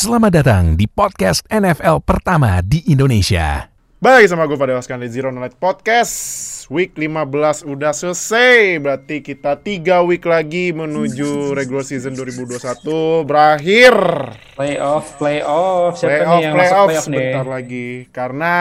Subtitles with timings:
[0.00, 3.68] Selamat datang di podcast NFL pertama di Indonesia.
[4.00, 6.14] Baik sama gue pada di Zero Knowledge Podcast.
[6.72, 8.80] Week 15 udah selesai.
[8.80, 13.92] Berarti kita 3 week lagi menuju regular season 2021 Berakhir.
[14.56, 16.00] Playoff, playoff.
[16.00, 17.04] Siapa Playoff, nih yang playoff masuk playoff.
[17.04, 17.20] nih?
[17.20, 17.88] sebentar lagi.
[18.08, 18.56] Karena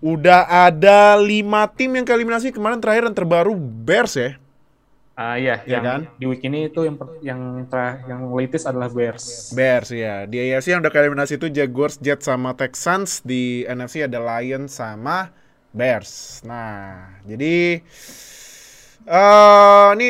[0.00, 4.40] udah ada 5 tim yang keeliminasi Kemarin terakhir yang terbaru Bears ya
[5.14, 6.00] Ah iya, Iya yang kan?
[6.18, 7.40] di week ini itu yang yang
[7.70, 9.54] ter- yang latest adalah Bears.
[9.54, 14.18] Bears ya Di AFC yang udah keeliminasi itu Jaguars, Jets sama Texans Di NFC ada
[14.18, 15.30] Lions sama
[15.70, 17.78] Bears Nah jadi
[19.04, 20.08] eh ini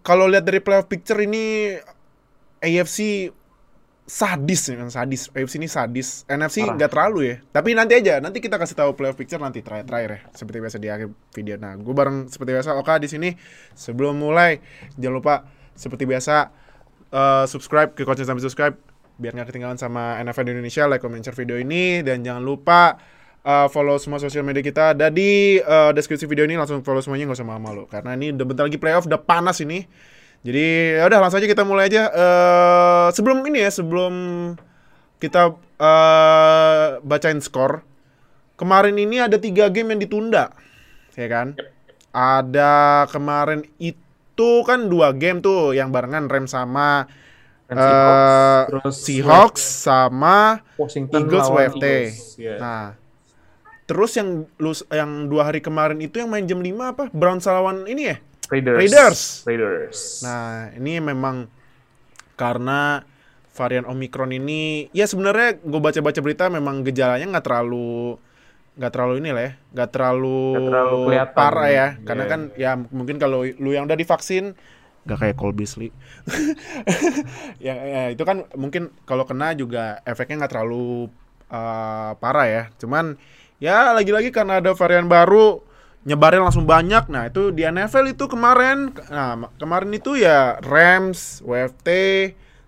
[0.00, 1.76] kalau lihat dari playoff picture ini
[2.60, 3.28] AFC
[4.10, 5.30] sadis kan sadis.
[5.30, 6.26] AFC ini sadis.
[6.26, 7.36] NFC nggak terlalu ya.
[7.54, 10.20] Tapi nanti aja nanti kita kasih tahu playoff picture nanti terakhir terakhir ya.
[10.34, 11.54] Seperti biasa di akhir video.
[11.62, 13.30] Nah gue bareng seperti biasa Oka di sini.
[13.78, 14.58] Sebelum mulai
[14.98, 15.34] jangan lupa
[15.78, 16.50] seperti biasa
[17.14, 18.74] eh, subscribe ke konten sampai subscribe.
[19.14, 22.02] Biar nggak ketinggalan sama NFL di Indonesia like comment share video ini.
[22.02, 22.98] Dan jangan lupa
[23.46, 24.98] eh, follow semua sosial media kita.
[24.98, 27.86] Ada di eh, deskripsi video ini langsung follow semuanya nggak usah malu-malu.
[27.86, 29.86] Karena ini udah bentar lagi playoff udah panas ini
[30.40, 34.14] jadi ya udah langsung aja kita mulai aja Eh sebelum ini ya sebelum
[35.20, 37.84] kita eh bacain skor
[38.56, 40.52] kemarin ini ada tiga game yang ditunda
[41.16, 41.56] ya kan
[42.10, 47.06] ada kemarin itu kan dua game tuh yang barengan Rams sama
[47.70, 50.38] eh, Seahawks, terus Seahawks sama
[50.74, 51.84] Washington Eagles WFT.
[51.86, 52.18] Eagles.
[52.34, 52.56] Iya.
[52.58, 52.84] Nah,
[53.86, 57.04] terus yang lu yang dua hari kemarin itu yang main jam 5 apa?
[57.14, 58.16] Browns lawan ini ya?
[58.50, 58.78] Raiders.
[58.82, 59.20] Raiders.
[59.46, 59.98] Raiders.
[60.22, 61.46] Nah, ini memang
[62.34, 63.06] karena
[63.50, 68.16] varian Omicron ini ya sebenarnya gue baca-baca berita memang gejalanya nggak terlalu
[68.78, 71.34] nggak terlalu ini lah ya nggak terlalu, Nggak terlalu kelihatan.
[71.36, 72.30] parah ya karena Iya.
[72.32, 74.56] kan ya mungkin kalau lu yang udah divaksin
[75.04, 75.90] nggak kayak Cole Beasley
[77.66, 81.10] ya, ya, itu kan mungkin kalau kena juga efeknya nggak terlalu
[81.50, 83.18] uh, parah ya cuman
[83.60, 85.60] ya lagi-lagi karena ada varian baru
[86.04, 87.08] nyebarin langsung banyak.
[87.12, 88.92] Nah itu di NFL itu kemarin.
[89.12, 91.88] Nah ma- kemarin itu ya Rams WFT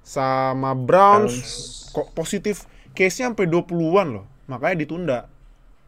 [0.02, 1.34] sama Browns.
[1.92, 4.26] Kok positif case-nya sampai 20-an loh.
[4.48, 5.18] Makanya ditunda.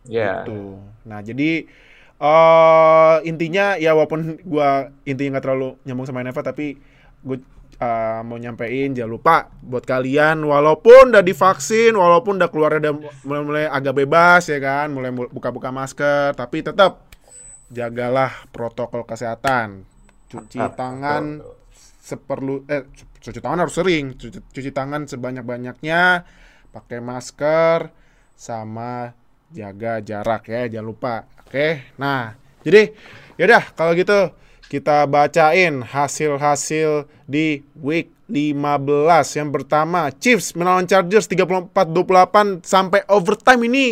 [0.09, 0.45] Iya.
[0.45, 0.81] Gitu.
[1.05, 1.65] Nah, jadi
[2.15, 6.79] eh intinya ya walaupun gua intinya nggak terlalu nyambung sama NFL tapi
[7.25, 7.39] gue
[7.81, 12.95] eh, mau nyampein jangan lupa buat kalian walaupun udah divaksin, walaupun udah keluar udah
[13.27, 17.03] mulai-mulai agak bebas ya kan, mulai mul- buka-buka masker, tapi tetap
[17.71, 19.85] jagalah protokol kesehatan.
[20.29, 21.41] Cuci tangan
[22.05, 26.27] seperlu eh cu- cuci tangan harus sering, cuci, cuci tangan sebanyak-banyaknya,
[26.75, 27.89] pakai masker
[28.35, 29.15] sama
[29.55, 31.15] jaga jarak ya, jangan lupa.
[31.47, 31.95] Oke.
[31.97, 32.35] Nah,
[32.67, 32.91] jadi
[33.39, 34.35] yaudah kalau gitu
[34.69, 39.39] kita bacain hasil-hasil di week 15.
[39.39, 43.87] Yang pertama, Chiefs melawan Chargers 34-28 sampai overtime ini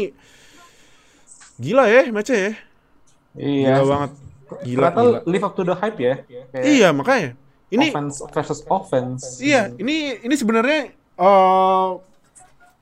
[1.63, 2.53] gila ya matchnya ya.
[3.35, 3.75] Iya.
[3.75, 4.11] Gila banget.
[4.53, 5.19] Gila, Ternyata gila.
[5.27, 6.15] live up to the hype ya.
[6.51, 7.31] Kayak Iya, makanya.
[7.69, 9.23] Ini offense versus offense.
[9.39, 11.89] Iya, ini ini sebenarnya eh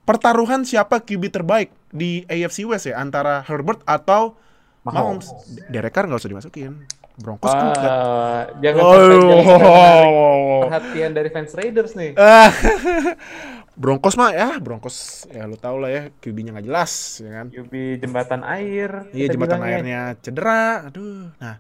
[0.03, 4.35] pertaruhan siapa QB terbaik di AFC West ya antara Herbert atau
[4.81, 5.31] Mahomes.
[5.31, 5.69] Mahomes.
[5.69, 6.73] Derek Carr nggak usah dimasukin.
[7.17, 8.91] Broncos kan nggak- Ah, jangan Oh.
[8.91, 12.11] jangan sampai menarik perhatian dari fans Raiders nih.
[13.79, 16.93] Broncos mah ya Broncos ya lu tau lah ya QB-nya nggak jelas
[17.23, 17.47] ya kan.
[17.49, 17.73] QB
[18.03, 18.91] jembatan air.
[19.15, 20.91] Iya jembatan airnya cedera.
[20.91, 21.31] Aduh.
[21.39, 21.57] Nah,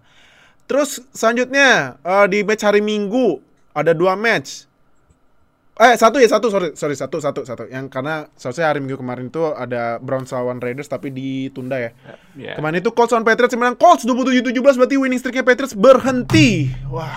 [0.67, 3.41] terus selanjutnya eh, di match hari Minggu
[3.73, 4.67] ada dua match.
[5.81, 9.33] Eh satu ya satu sorry sorry satu satu satu yang karena seharusnya hari Minggu kemarin
[9.33, 11.91] itu ada Browns lawan Raiders tapi ditunda ya.
[12.37, 12.53] Iya.
[12.61, 16.69] Kemarin itu Colts lawan Patriots menang Colts 27-17 berarti winning streaknya Patriots berhenti.
[16.93, 17.17] Wah.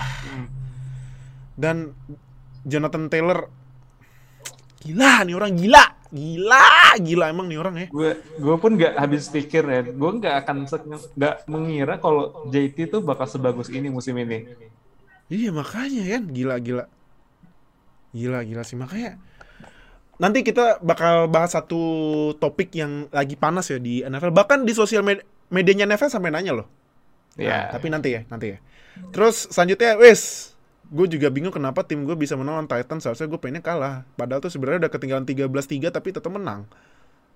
[1.60, 1.92] Dan
[2.64, 3.52] Jonathan Taylor
[4.84, 5.84] gila nih orang gila.
[6.14, 7.86] Gila, gila emang nih orang ya.
[7.90, 10.56] gue gue pun nggak habis pikir ya gue nggak akan
[11.18, 14.46] nggak mengira kalau JT tuh bakal sebagus ini musim ini
[15.26, 16.84] Iya makanya kan gila gila
[18.14, 19.18] gila gila sih makanya
[20.22, 21.82] nanti kita bakal bahas satu
[22.38, 26.62] topik yang lagi panas ya di NFL bahkan di sosial med medianya NFL sampai nanya
[26.62, 26.66] loh.
[27.34, 28.58] Nah, ya tapi nanti ya nanti ya.
[29.10, 30.53] Terus selanjutnya wes
[30.90, 33.04] gue juga bingung kenapa tim gue bisa menang Titans.
[33.04, 34.04] Seharusnya gue pengennya kalah.
[34.14, 36.68] Padahal tuh sebenarnya udah ketinggalan 13-3 tapi tetap menang.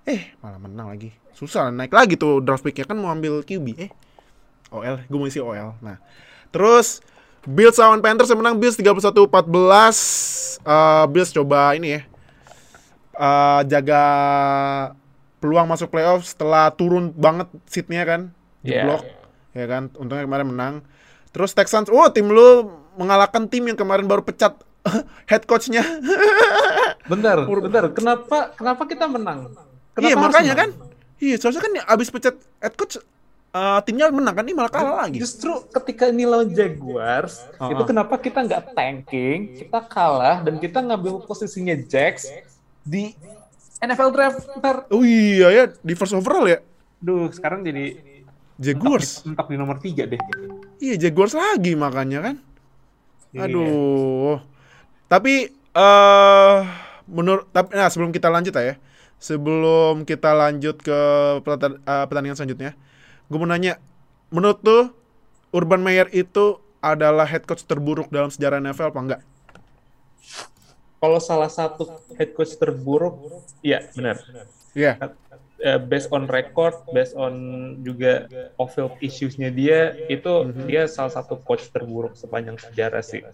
[0.04, 1.12] Eh malah menang lagi.
[1.32, 2.84] Susah naik lagi tuh draft picknya.
[2.88, 3.90] Kan mau ambil QB eh.
[4.68, 5.96] OL gue mau isi OL nah
[6.52, 7.00] terus
[7.48, 8.60] Bills lawan Panthers yang menang.
[8.60, 12.02] Bills 31-14 Eh, Bills coba ini ya.
[13.16, 14.02] Eh, jaga
[15.40, 18.20] peluang masuk playoff setelah turun banget seatnya kan.
[18.60, 18.82] Di Iya.
[18.84, 19.02] blok
[19.54, 19.82] ya kan?
[19.96, 20.74] Untungnya kemarin menang
[21.38, 22.66] terus Texans oh tim lu
[22.98, 24.58] mengalahkan tim yang kemarin baru pecat
[25.30, 25.86] head coachnya
[27.08, 27.84] Bentar, bentar.
[27.96, 29.48] Kenapa kenapa kita menang?
[29.96, 30.70] Kenapa iya makanya menang?
[30.76, 31.18] kan.
[31.18, 33.00] Iya seharusnya kan abis pecat head coach
[33.48, 35.18] eh, timnya menang kan ini malah kalah lagi.
[35.18, 37.72] Justru ketika ini lawan Jaguars, Uh-uh.
[37.72, 42.28] itu kenapa kita nggak tanking, kita kalah dan kita ngambil posisinya Jax
[42.84, 43.16] di
[43.80, 44.84] NFL draft ntar.
[44.92, 46.60] Oh iya ya di first overall ya.
[47.00, 48.17] Duh, sekarang jadi
[48.58, 49.22] Jaguars.
[49.22, 50.18] mentok di nomor tiga deh.
[50.82, 52.36] Iya Jaguars lagi makanya kan.
[53.30, 53.46] Iya.
[53.46, 54.42] Aduh.
[55.06, 56.58] Tapi eh
[57.08, 58.76] menurut tapi nah sebelum kita lanjut ya.
[59.18, 61.00] Sebelum kita lanjut ke
[61.42, 62.78] eh, pertandingan selanjutnya,
[63.26, 63.82] gue mau nanya,
[64.30, 64.94] menurut tuh
[65.50, 69.20] Urban Meyer itu adalah head coach terburuk dalam sejarah NFL apa enggak?
[71.02, 74.22] Kalau salah satu head coach terburuk, iya benar.
[74.74, 74.98] Iya.
[75.58, 77.34] Eh, based on record, based on
[77.82, 78.30] juga
[78.62, 83.26] off-field issues-nya dia, itu dia salah satu coach terburuk sepanjang sejarah sih.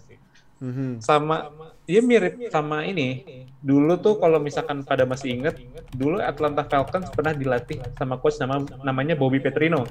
[0.63, 1.03] Mhm.
[1.03, 1.51] sama
[1.85, 3.25] dia mirip sama ini
[3.61, 5.57] dulu tuh kalau misalkan pada masih inget
[5.93, 9.85] dulu Atlanta Falcons pernah dilatih sama coach nama namanya Bobby Petrino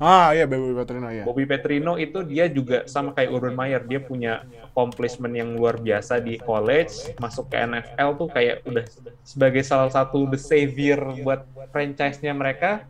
[0.00, 1.28] Ah iya Bobby Petrino ya.
[1.28, 6.24] Bobby Petrino itu dia juga sama kayak Urban Meyer dia punya accomplishment yang luar biasa
[6.24, 8.84] di college masuk ke NFL tuh kayak udah
[9.20, 12.88] sebagai salah satu the savior buat franchise-nya mereka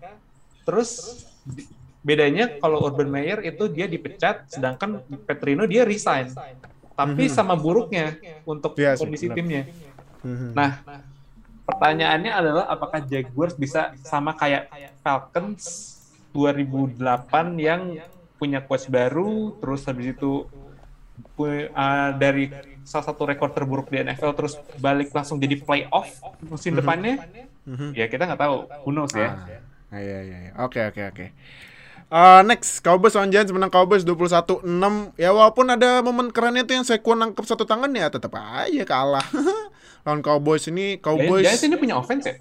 [0.63, 1.19] terus
[2.07, 6.31] bedanya kalau Urban Meyer itu dia dipecat sedangkan Petrino dia resign
[7.07, 9.37] tapi sama buruknya untuk sih, kondisi benar.
[9.37, 9.63] timnya
[10.21, 10.53] Mhm.
[10.53, 10.71] Nah,
[11.67, 14.69] pertanyaannya adalah apakah Jaguars bisa sama kayak
[15.01, 15.63] Falcons
[16.35, 17.83] 2008 yang
[18.41, 20.49] punya coach baru, terus habis itu
[21.41, 22.53] uh, dari
[22.85, 26.09] salah satu rekor terburuk di NFL terus balik langsung jadi playoff
[26.43, 27.23] musim depannya?
[27.69, 27.95] Mhm.
[27.95, 28.57] Ya kita nggak tahu,
[28.87, 29.37] who knows ya.
[29.91, 30.51] Ah, iya iya iya.
[30.63, 31.25] Oke oke oke.
[32.11, 34.67] Uh, next, Cowboys lawan Giants menang Cowboys 21-6.
[35.15, 39.23] Ya walaupun ada momen kerennya tuh yang Saquon nangkep satu tangan ya tetap aja kalah.
[40.05, 42.35] lawan Cowboys ini Cowboys Giants ini punya offense ya?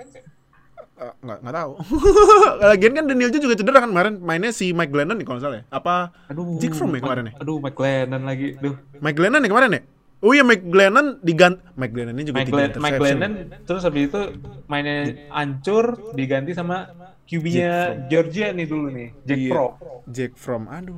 [0.99, 1.71] Eh, nggak nggak tahu.
[2.73, 5.63] Lagian kan Daniel juga cedera kan kemarin mainnya si Mike Glennon nih kalau salah ya.
[5.69, 7.33] Apa Aduh, Jake Fromm ya kemarin ya?
[7.37, 8.57] Aduh, McLennan lagi.
[8.57, 9.81] Duh, Mike Glennon ya kemarin ya?
[10.19, 12.99] Oh iya Mike Glennon diganti Mike Glennon ini juga Mike, Glenn, Mike.
[12.99, 13.33] Glennon
[13.63, 14.21] terus habis itu
[14.67, 16.91] mainnya hancur diganti sama
[17.29, 17.71] QB-nya
[18.09, 19.51] Georgia nih dulu nih, Jack Iya.
[19.53, 19.67] Pro.
[20.09, 20.97] Jack From, aduh,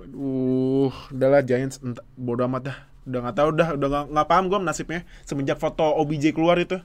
[0.00, 4.58] aduh, udahlah Giants entah, bodo amat dah, udah nggak tahu dah, udah nggak paham gue
[4.58, 6.80] nasibnya semenjak foto OBJ keluar itu,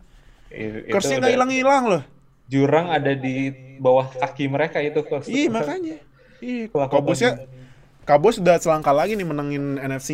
[0.51, 2.03] Itu Curse-nya nggak hilang-hilang loh.
[2.51, 3.47] Jurang ada di
[3.79, 4.99] bawah kaki mereka itu.
[5.31, 5.95] Iya makanya,
[6.43, 7.47] iya, Cowboysnya,
[8.03, 10.11] Cowboys udah selangkah lagi nih menangin NFC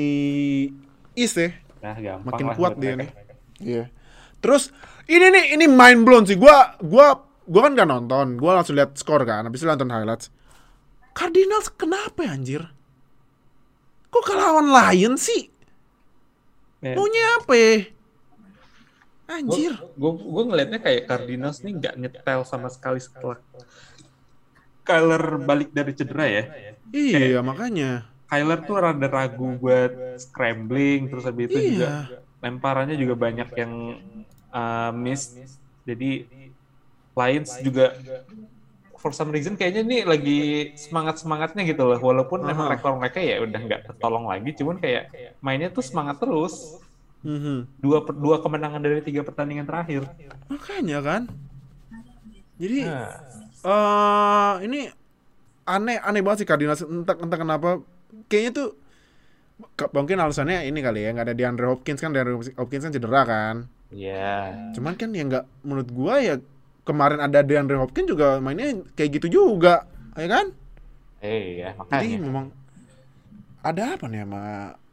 [1.18, 1.50] East ya,
[1.82, 3.02] Nah, gampang makin kuat dia mereka.
[3.02, 3.10] nih.
[3.58, 3.84] Iya.
[4.38, 4.70] Terus
[5.10, 6.38] ini nih, ini mind blown sih.
[6.38, 8.28] Gua, gua, gua kan gak nonton.
[8.36, 9.48] Gua langsung lihat skor kan.
[9.48, 10.28] Habis itu nonton highlights.
[11.16, 12.62] Cardinals kenapa ya anjir?
[14.14, 15.50] Kok kalah lawan Lions sih?
[16.84, 16.94] Ya.
[16.94, 17.74] Maunya apa ya?
[19.28, 19.74] Anjir.
[20.00, 23.42] Gue gue ngelihatnya kayak Cardinals nih nggak nyetel sama sekali setelah
[24.88, 26.44] Kyler balik dari cedera ya.
[26.96, 28.08] Iya, makanya.
[28.32, 31.68] Kyler tuh rada ragu buat scrambling, terus habis itu Iya.
[31.68, 31.90] juga
[32.40, 33.74] lemparannya juga banyak yang
[34.56, 35.36] uh, miss.
[35.84, 36.24] Jadi
[37.18, 37.98] Lions juga
[38.98, 40.40] for some reason kayaknya nih lagi
[40.78, 41.98] semangat semangatnya gitu loh.
[41.98, 42.74] Walaupun emang Aha.
[42.78, 45.10] rekor mereka ya udah nggak tertolong lagi, cuman kayak
[45.42, 46.78] mainnya tuh semangat terus.
[47.26, 47.82] Mhm.
[47.82, 50.06] Dua per- dua kemenangan dari tiga pertandingan terakhir.
[50.48, 51.22] Makanya kan.
[52.58, 53.14] Jadi Nah,
[53.68, 54.80] eh ini
[55.68, 57.70] aneh aneh banget sih Cardinals entah entah kenapa
[58.26, 58.70] kayaknya tuh
[59.76, 63.22] ke- mungkin alasannya ini kali ya nggak ada DeAndre Hopkins kan DeAndre Hopkins kan cedera
[63.28, 63.56] kan
[63.92, 64.54] ya.
[64.72, 66.40] cuman kan ya nggak menurut gua ya
[66.88, 69.84] kemarin ada DeAndre Hopkins juga mainnya kayak gitu juga
[70.16, 70.48] ya kan
[71.18, 72.18] Eh ya, jadi makanya.
[72.22, 72.46] memang
[73.66, 74.42] ada apa nih sama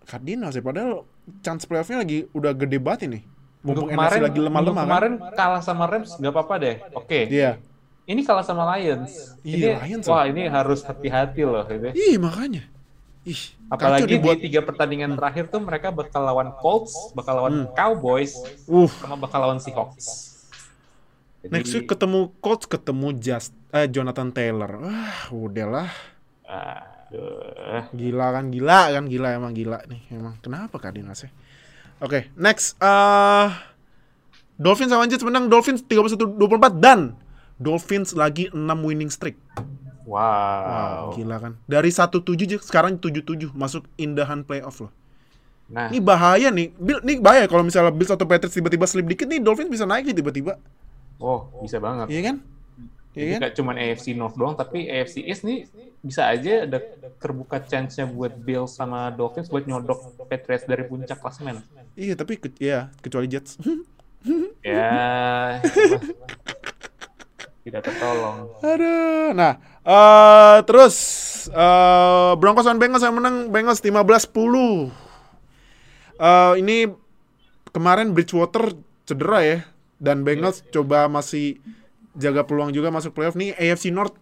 [0.08, 0.92] Cardinals ya padahal
[1.44, 3.20] chance playoffnya lagi udah gede banget ini
[3.64, 6.76] mumpung kemarin, NFC lagi lemah-lemah kan kemarin kalah sama Rams nggak apa-apa deh.
[6.92, 7.20] Oke.
[7.28, 7.56] iya
[8.04, 9.32] Ini kalah sama Lions.
[9.40, 11.64] Iya, Lions Wah, ini harus hati-hati loh.
[11.64, 11.88] Gitu.
[11.96, 12.68] ih makanya
[13.24, 18.36] ih Apalagi di dibuat tiga pertandingan terakhir tuh mereka bakal lawan Colts, bakal lawan Cowboys,
[18.68, 20.33] uh sama bakal lawan Seahawks.
[21.44, 24.80] Jadi, Next week ketemu Colts, ketemu Just eh Jonathan Taylor.
[24.80, 25.92] Wah, udahlah.
[26.48, 27.84] aduh.
[27.92, 30.08] Gila kan, gila kan, gila emang gila nih.
[30.08, 31.30] Emang kenapa Cardinals ya?
[32.00, 33.48] Oke, next eh
[34.56, 37.12] Dolphins sama Jets menang Dolphins 31-24 dan
[37.60, 39.36] Dolphins lagi 6 winning streak.
[40.08, 40.24] Wow.
[40.64, 41.52] Wow, gila kan.
[41.68, 44.92] Dari 1-7 aja sekarang 7-7 masuk indahan playoff loh.
[45.64, 46.76] Nah, Ini bahaya nih.
[46.76, 50.04] Bill, ini bahaya kalau misalnya Bills atau Patriots tiba-tiba slip dikit nih Dolphins bisa naik
[50.08, 50.60] nih tiba-tiba.
[51.20, 52.06] Oh bisa banget.
[52.10, 52.36] Iya kan?
[53.14, 53.38] Iya kan?
[53.46, 55.70] nggak cuma AFC North doang, tapi AFC East nih
[56.02, 56.82] bisa aja ada
[57.22, 61.62] terbuka chance-nya buat Bills sama Dolphins buat nyodok Patriots dari puncak klasemen.
[61.94, 63.56] Iya, tapi ke, ya kecuali Jets.
[64.66, 65.62] ya
[67.64, 68.50] tidak tertolong.
[68.60, 69.32] Aduh.
[69.32, 69.52] Nah,
[69.86, 70.96] eh terus
[71.48, 74.90] eh Broncos dan Bengals yang menang Bengals 15-10.
[76.18, 76.90] Eh ini
[77.72, 78.76] kemarin Bridgewater
[79.08, 79.58] cedera ya
[79.98, 81.58] dan Bengals coba masih
[82.14, 84.14] jaga peluang juga masuk playoff nih AFC North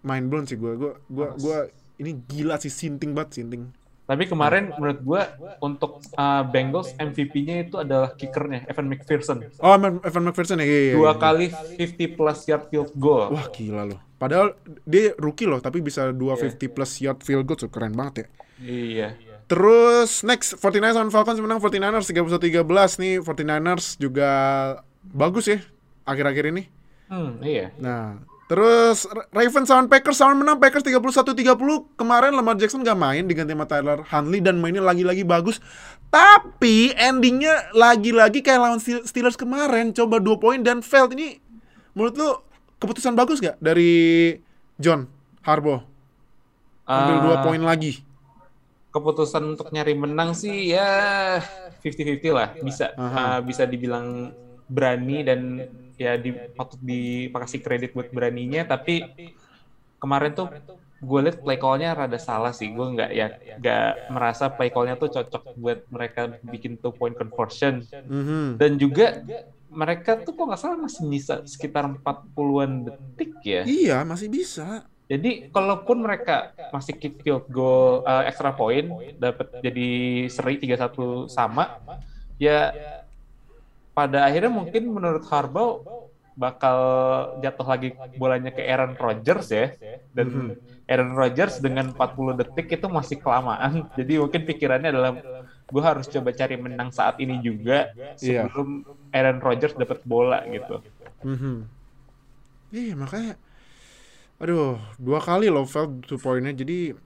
[0.00, 1.58] main blown sih gue gue gue gue
[2.00, 3.68] ini gila sih sinting banget sinting
[4.10, 5.22] Tapi kemarin menurut gua
[5.62, 9.38] untuk uh, Bengals MVP-nya itu adalah kickernya Evan McPherson.
[9.62, 9.70] oh
[10.02, 11.20] Evan McPherson ya iya, iya, Dua iya.
[11.22, 11.46] kali
[11.78, 13.30] 50 plus yard field goal.
[13.30, 16.50] wah gila loh padahal dia rookie loh tapi bisa dua Iya.
[16.58, 18.26] 50 plus yard field goal tuh keren banget ya
[18.66, 19.08] Iya.
[19.50, 22.62] Terus next 49ers on Falcons menang 49ers 31-13
[23.02, 24.30] nih 49ers juga
[25.02, 25.58] bagus ya
[26.06, 26.70] akhir-akhir ini.
[27.10, 27.74] Hmm, iya.
[27.82, 31.34] Nah, terus Ra- Ravens lawan Packers sama menang Packers 31-30.
[31.98, 35.58] Kemarin Lamar Jackson gak main diganti sama Tyler Huntley dan mainnya lagi-lagi bagus.
[36.10, 41.42] Tapi endingnya lagi-lagi kayak lawan Steel- Steelers kemarin coba 2 poin dan failed ini
[41.98, 42.30] menurut lu
[42.78, 44.38] keputusan bagus gak dari
[44.78, 45.10] John
[45.42, 45.82] Harbaugh?
[46.86, 48.06] Ambil 2 poin lagi.
[48.90, 51.38] Keputusan untuk nyari menang sih ya
[51.80, 52.92] 50-50 lah bisa.
[52.98, 54.34] Uh, bisa dibilang
[54.70, 55.40] berani dan
[55.96, 58.66] ya di, patut dikasih kredit buat beraninya.
[58.66, 59.06] Tapi
[60.02, 60.48] kemarin tuh
[61.00, 62.68] gue liat play call-nya rada salah sih.
[62.70, 67.86] Gue nggak ya nggak merasa play call-nya tuh cocok buat mereka bikin two point conversion.
[68.10, 68.58] Mhm.
[68.58, 69.22] dan juga
[69.70, 73.62] mereka tuh kok nggak salah masih bisa sekitar 40-an detik ya.
[73.62, 74.89] Iya, masih bisa.
[75.10, 78.86] Jadi kalaupun mereka masih kick field goal uh, extra point
[79.18, 79.88] dapat jadi
[80.30, 81.74] seri 3-1 sama
[82.38, 82.72] ya
[83.96, 85.82] pada akhirnya mungkin menurut Harbaugh
[86.38, 86.78] bakal
[87.42, 89.74] jatuh lagi bolanya ke Aaron Rodgers ya
[90.14, 90.56] dan
[90.88, 95.12] Aaron Rodgers dengan 40 detik itu masih kelamaan jadi mungkin pikirannya adalah
[95.70, 97.90] gue harus coba cari menang saat ini juga
[98.20, 98.44] Iya.
[98.46, 98.84] sebelum
[99.16, 100.84] Aaron Rodgers dapat bola gitu
[101.20, 101.68] Mhm.
[102.72, 103.32] Iya, makanya
[104.40, 106.56] aduh, dua kali loh failed two pointnya.
[106.56, 106.96] Jadi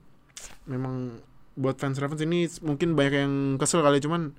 [0.65, 1.19] memang
[1.55, 4.35] buat fans Ravens ini mungkin banyak yang kesel kali cuman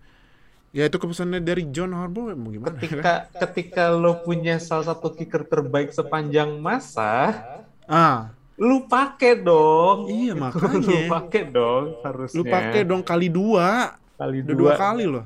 [0.76, 2.82] ya itu keputusannya dari John Harbaugh mau gimana kan?
[2.84, 3.14] ketika
[3.48, 7.40] ketika lo punya salah satu kicker terbaik sepanjang masa,
[7.88, 8.28] ah
[8.60, 10.08] lu pakai dong.
[10.08, 10.80] Iya, makanya.
[10.80, 12.36] Lu pakai dong harusnya.
[12.36, 14.56] lu pakai dong kali dua kali dua.
[14.56, 15.24] dua kali loh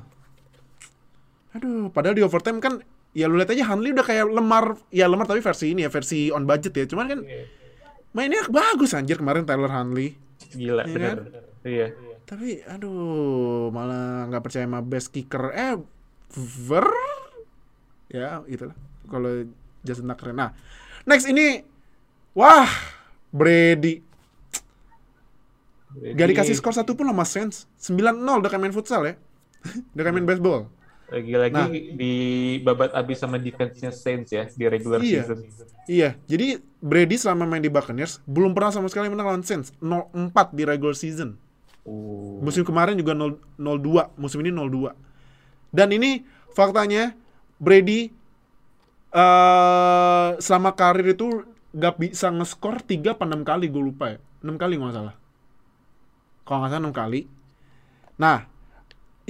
[1.51, 2.79] aduh padahal di overtime kan
[3.11, 6.31] ya lu lihat aja Hanley udah kayak lemar ya lemar tapi versi ini ya versi
[6.31, 7.43] on budget ya cuman kan Iya.
[8.11, 10.15] Mainnya bagus anjir kemarin Tyler Hanley
[10.51, 11.17] Gila, Iya bener.
[11.61, 11.87] Iya.
[12.25, 16.87] Tapi aduh malah nggak percaya sama best kicker ever.
[18.11, 18.75] Ya itulah
[19.07, 19.47] kalau
[19.85, 20.33] Justin Tucker.
[20.35, 20.55] Nah
[21.07, 21.63] next ini
[22.35, 22.67] wah
[23.31, 24.03] Brady
[25.91, 29.19] gak dikasih skor satu pun sama Saints 9-0 udah kayak main futsal ya.
[29.95, 30.71] udah kayak main baseball.
[31.11, 31.67] Lagi-lagi Nah.
[31.69, 32.13] di
[32.63, 35.27] babat abis sama defense-nya Saints ya di regular Iya.
[35.27, 35.37] season.
[35.85, 40.55] Iya, jadi Brady selama main di Buccaneers belum pernah sama sekali menang lawan Saints 0-4
[40.55, 41.35] di regular season.
[41.83, 42.39] Oh.
[42.39, 44.95] Musim kemarin juga 0 0-2, musim ini 0-2.
[45.69, 46.23] Dan ini
[46.55, 47.11] faktanya
[47.59, 48.07] Brady
[49.11, 54.19] eh selama karir itu gak bisa ngeskor 3 apa 6 kali gue lupa ya.
[54.39, 55.15] 6 kali nggak salah.
[56.43, 57.21] Kalau nggak salah 6 kali.
[58.15, 58.47] Nah,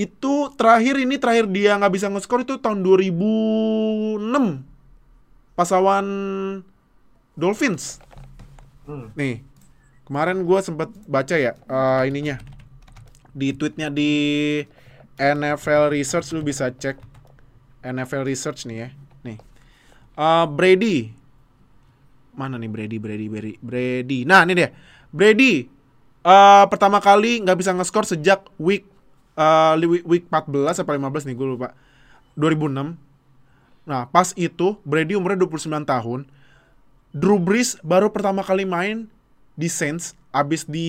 [0.02, 4.26] itu terakhir ini terakhir dia nggak bisa ngeskor itu tahun 2006
[5.54, 6.08] pas lawan
[7.38, 8.02] Dolphins.
[8.90, 9.14] Hmm.
[9.14, 9.46] Nih,
[10.10, 12.42] kemarin gue sempat baca ya eh, ininya
[13.32, 14.12] di tweetnya di
[15.22, 16.98] NFL Research lu bisa cek
[17.86, 18.90] NFL Research nih ya.
[19.22, 19.38] Nih,
[20.18, 21.22] Eh, Brady
[22.32, 24.20] mana nih Brady Brady Brady Brady.
[24.24, 24.70] Nah ini dia
[25.12, 25.68] Brady
[26.22, 28.88] eh pertama kali nggak bisa ngeskor sejak week
[29.34, 31.74] eh, li- week 14 apa 15 nih gue lupa
[32.36, 32.96] 2006.
[33.88, 36.20] Nah pas itu Brady umurnya 29 tahun.
[37.12, 39.12] Drew Brees baru pertama kali main
[39.56, 40.88] di Saints abis di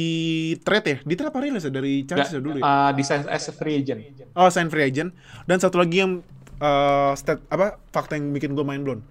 [0.62, 3.26] trade ya di trade apa rilis ya dari Chargers ya dulu ya uh, di sign
[3.26, 3.98] as a free agent.
[4.38, 5.10] oh sign free agent
[5.50, 6.22] dan satu lagi yang
[6.62, 9.02] eh, stat apa fakta yang bikin gue main blown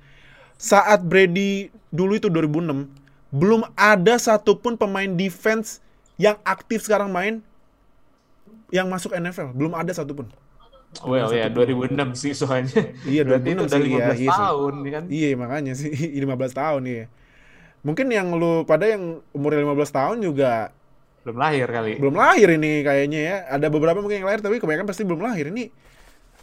[0.56, 2.88] saat Brady dulu itu 2006
[3.36, 5.84] belum ada satupun pemain defense
[6.16, 7.44] yang aktif sekarang main
[8.72, 10.32] yang masuk NFL belum ada satupun
[11.02, 12.84] Well ya 2006 sih soalnya.
[13.08, 14.28] Iya, Berarti 2006 itu udah sih, iya, 15 iya sih.
[14.28, 15.04] tahun ya kan.
[15.08, 15.92] Iya makanya sih
[16.28, 17.06] 15 tahun iya.
[17.82, 20.76] Mungkin yang lu pada yang umurnya 15 tahun juga
[21.24, 21.96] Belum lahir kali.
[21.96, 23.36] belum lahir ini kayaknya ya.
[23.48, 25.48] Ada beberapa mungkin yang lahir tapi kebanyakan pasti belum lahir.
[25.48, 25.72] Ini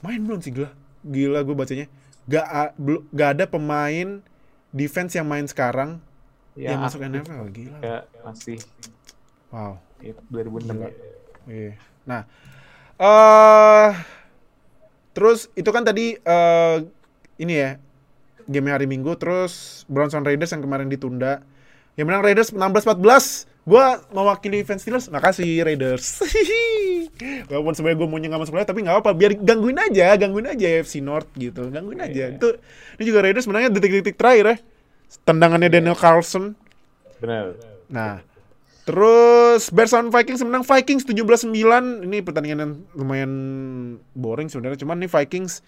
[0.00, 0.72] main belum sih gila.
[1.04, 1.86] Gila gue bacanya.
[2.24, 2.72] Gak,
[3.10, 4.24] gak ada pemain
[4.70, 6.00] defense yang main sekarang
[6.56, 7.04] Ya, yang masuk.
[7.04, 7.52] NFL.
[7.52, 7.78] Gila.
[7.78, 8.58] Ya, masih
[9.48, 9.76] Wow.
[10.00, 10.88] ya, 2006 Gila.
[10.88, 10.90] ya.
[11.46, 11.72] Iya.
[12.08, 12.24] Nah,
[12.96, 13.92] eh
[15.18, 16.76] Terus itu kan tadi eh
[17.42, 17.74] ini ya
[18.46, 21.42] game hari Minggu terus Browns on Raiders yang kemarin ditunda.
[21.98, 23.50] Yang menang Raiders 16-14.
[23.66, 25.10] Gua mewakili fans Steelers.
[25.10, 26.22] Makasih Raiders.
[27.50, 30.86] Walaupun sebenarnya gue maunya nggak masuk playoff tapi nggak apa-apa biar gangguin aja, gangguin aja
[30.86, 31.66] FC North gitu.
[31.66, 32.30] Gangguin aja.
[32.30, 32.38] Iya.
[32.38, 32.62] Itu
[33.02, 34.56] ini juga Raiders menangnya detik-detik terakhir ya.
[35.26, 36.54] Tendangannya Daniel Carlson.
[37.18, 37.58] Benar.
[37.90, 38.22] Nah,
[38.88, 41.52] terus Bears on Vikings menang Vikings 17-9.
[42.08, 43.32] Ini pertandingan yang lumayan
[44.16, 44.80] boring sebenarnya.
[44.80, 45.60] Cuman nih Vikings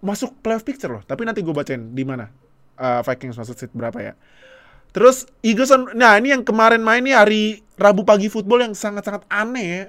[0.00, 1.04] masuk playoff picture loh.
[1.04, 2.32] Tapi nanti gue bacain di mana
[2.80, 4.12] uh, Vikings masuk seat berapa ya.
[4.96, 7.42] Terus Eagles on, nah ini yang kemarin main nih hari
[7.76, 9.82] Rabu pagi football yang sangat-sangat aneh ya.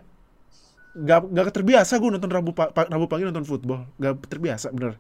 [0.96, 3.88] Gak, gak terbiasa gue nonton Rabu, pa- Rabu pagi nonton football.
[3.96, 5.00] Gak terbiasa bener.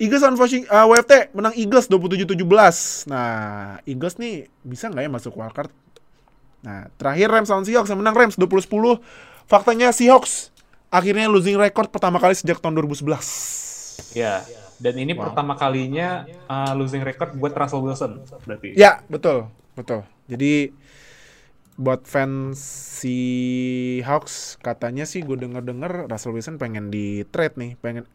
[0.00, 3.12] Eagles on Washington, uh, WFT menang Eagles 27-17.
[3.12, 5.70] Nah, Eagles nih bisa nggak ya masuk wildcard?
[6.64, 8.98] Nah, terakhir Rams lawan Seahawks yang menang Rams 20-10.
[9.44, 10.48] Faktanya Seahawks
[10.88, 14.16] akhirnya losing record pertama kali sejak tahun 2011.
[14.16, 14.40] Ya.
[14.74, 15.30] Dan ini Wow.
[15.30, 18.74] pertama kalinya uh, losing record buat Russell Wilson berarti.
[18.74, 20.02] Ya, betul, betul.
[20.26, 20.74] Jadi
[21.74, 22.58] buat fans
[23.02, 23.18] si
[24.02, 28.06] Hawks katanya sih gue denger-denger Russell Wilson pengen di trade nih, pengen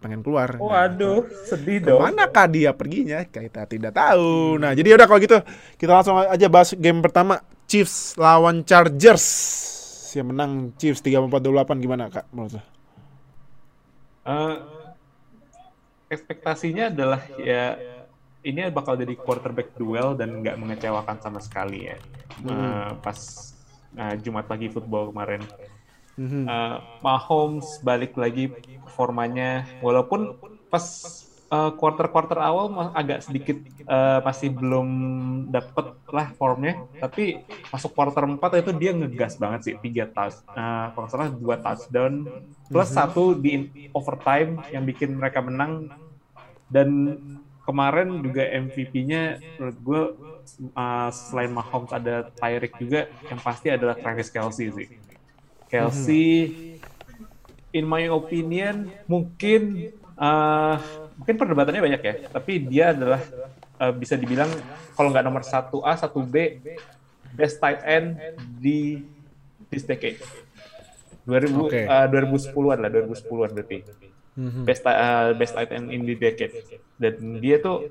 [0.00, 0.56] pengen keluar.
[0.56, 2.00] Nah, Waduh, sedih dong.
[2.00, 3.20] Ke manakah dia perginya?
[3.22, 4.56] Kita tidak tahu.
[4.56, 5.38] Nah, jadi udah kalau gitu
[5.76, 7.38] kita langsung aja bahas game pertama
[7.70, 9.26] Chiefs lawan Chargers.
[10.10, 12.62] Yang menang Chiefs 34-28 gimana Kak menurut lo?
[14.26, 14.56] Eh,
[16.10, 17.78] ekspektasinya adalah ya
[18.42, 21.96] ini bakal jadi quarterback duel dan nggak mengecewakan sama sekali ya.
[22.42, 23.18] Eh, pas
[23.94, 25.46] eh, Jumat pagi football kemarin.
[26.18, 26.50] Mhm.
[26.50, 28.50] Eh, Mahomes balik lagi
[28.82, 30.34] performanya walaupun
[30.66, 30.82] pas
[31.52, 33.58] eh, quarter-quarter awal ma- agak sedikit
[33.90, 34.88] eh, masih belum
[35.54, 36.82] dapet lah formnya.
[37.00, 41.56] Tapi masuk quarter 4 itu dia ngegas banget sih tiga touch eh, kalau salah dua
[41.60, 42.12] touchdown
[42.70, 45.90] plus satu di overtime yang bikin mereka menang.
[46.70, 47.18] Dan
[47.66, 50.02] kemarin juga MVP-nya menurut gue
[50.78, 54.88] uh, selain Mahomes ada Tyreek juga yang pasti adalah Travis Kelsey sih.
[55.70, 56.54] Kelsey,
[57.72, 60.78] in my opinion, mungkin uh,
[61.20, 63.20] mungkin perdebatannya banyak ya, tapi dia adalah
[63.76, 64.48] uh, bisa dibilang
[64.96, 66.36] kalau nggak nomor 1A, 1B,
[67.36, 68.16] best tight end
[68.56, 69.04] di
[69.68, 70.18] this decade.
[71.28, 71.80] 2000, Oke.
[71.84, 73.78] uh, 2010-an lah, 2010-an berarti
[74.40, 74.62] Mhm.
[74.64, 76.54] best uh, best tight end in the decade
[76.96, 77.90] dan dia tuh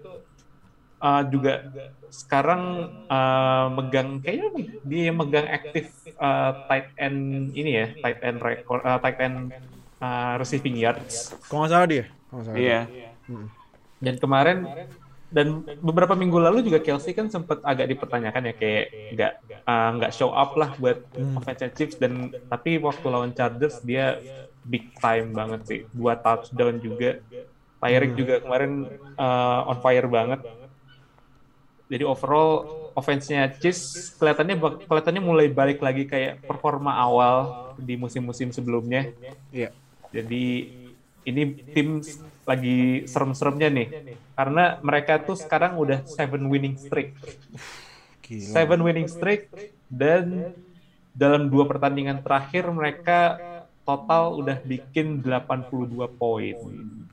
[0.97, 1.67] uh, juga
[2.09, 4.47] sekarang uh, megang kayaknya
[4.81, 9.51] dia yang megang aktif uh, tight end ini ya tight end record uh, tight end
[9.99, 12.05] uh, receiving yards Kalau nggak salah dia.
[12.31, 12.79] Kalau nggak salah dia.
[13.29, 13.47] Iya
[13.99, 14.57] dan kemarin
[15.29, 19.33] dan beberapa minggu lalu juga Kelsey kan sempat agak dipertanyakan ya kayak nggak
[19.69, 21.05] uh, nggak show up lah buat
[21.37, 24.17] offensive Chiefs dan tapi waktu lawan Chargers dia
[24.65, 25.79] big time banget sih.
[25.93, 27.21] Dua touchdown juga.
[27.79, 28.89] Tyreek juga kemarin
[29.21, 30.41] uh, on fire banget.
[31.89, 34.57] Jadi overall offense-nya Chiefs kelihatannya
[34.89, 39.13] kelihatannya mulai balik lagi kayak performa awal di musim-musim sebelumnya.
[39.53, 39.69] Iya.
[40.09, 40.45] jadi
[41.21, 42.01] ini tim
[42.49, 43.87] lagi serem-seremnya nih.
[44.33, 47.13] Karena mereka tuh sekarang udah seven winning streak.
[48.21, 48.49] Gila.
[48.49, 49.49] Seven winning streak
[49.85, 50.53] dan
[51.13, 53.37] dalam dua pertandingan terakhir mereka
[53.81, 56.55] total udah bikin 82 poin.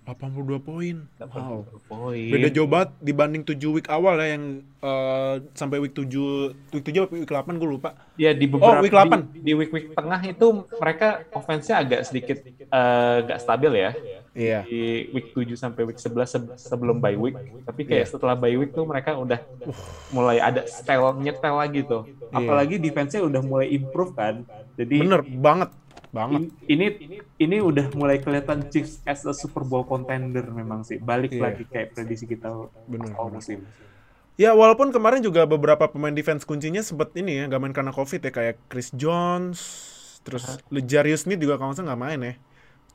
[0.04, 0.96] 82 poin.
[1.16, 1.64] 82 Wow.
[1.88, 2.28] poin.
[2.30, 7.02] Beda jauh banget dibanding 7 week awal ya yang eh, sampai week 7 week 7
[7.02, 7.96] apa week 8 gue lupa.
[8.14, 9.24] Ya di beberapa Oh, week 8.
[9.32, 13.90] di, di week-week tengah itu mereka offense-nya agak sedikit eh, nggak stabil ya.
[14.36, 14.60] Iya.
[14.62, 17.34] di week 7 sampai week 11 se- sebelum bye week.
[17.64, 18.10] Tapi kayak Iya.
[18.12, 19.40] setelah bye week tuh mereka udah
[20.10, 22.04] mulai ada style nyetel lagi tuh.
[22.04, 22.36] Iya.
[22.36, 24.44] Apalagi defense-nya udah mulai improve kan.
[24.76, 25.72] Jadi Bener banget.
[26.06, 26.48] Banget.
[26.48, 26.86] in- ini
[27.36, 30.96] ini udah mulai kelihatan Chiefs as a Super Bowl contender memang sih.
[30.96, 31.42] Balik Iya.
[31.42, 32.52] lagi kayak prediksi kita
[32.84, 33.64] Bener, awal musim.
[34.36, 38.20] Ya walaupun kemarin juga beberapa pemain defense kuncinya sempet ini ya gak main karena covid
[38.20, 39.56] ya kayak Chris Jones,
[40.20, 42.34] terus Lejarius Smith juga kalau nggak main ya.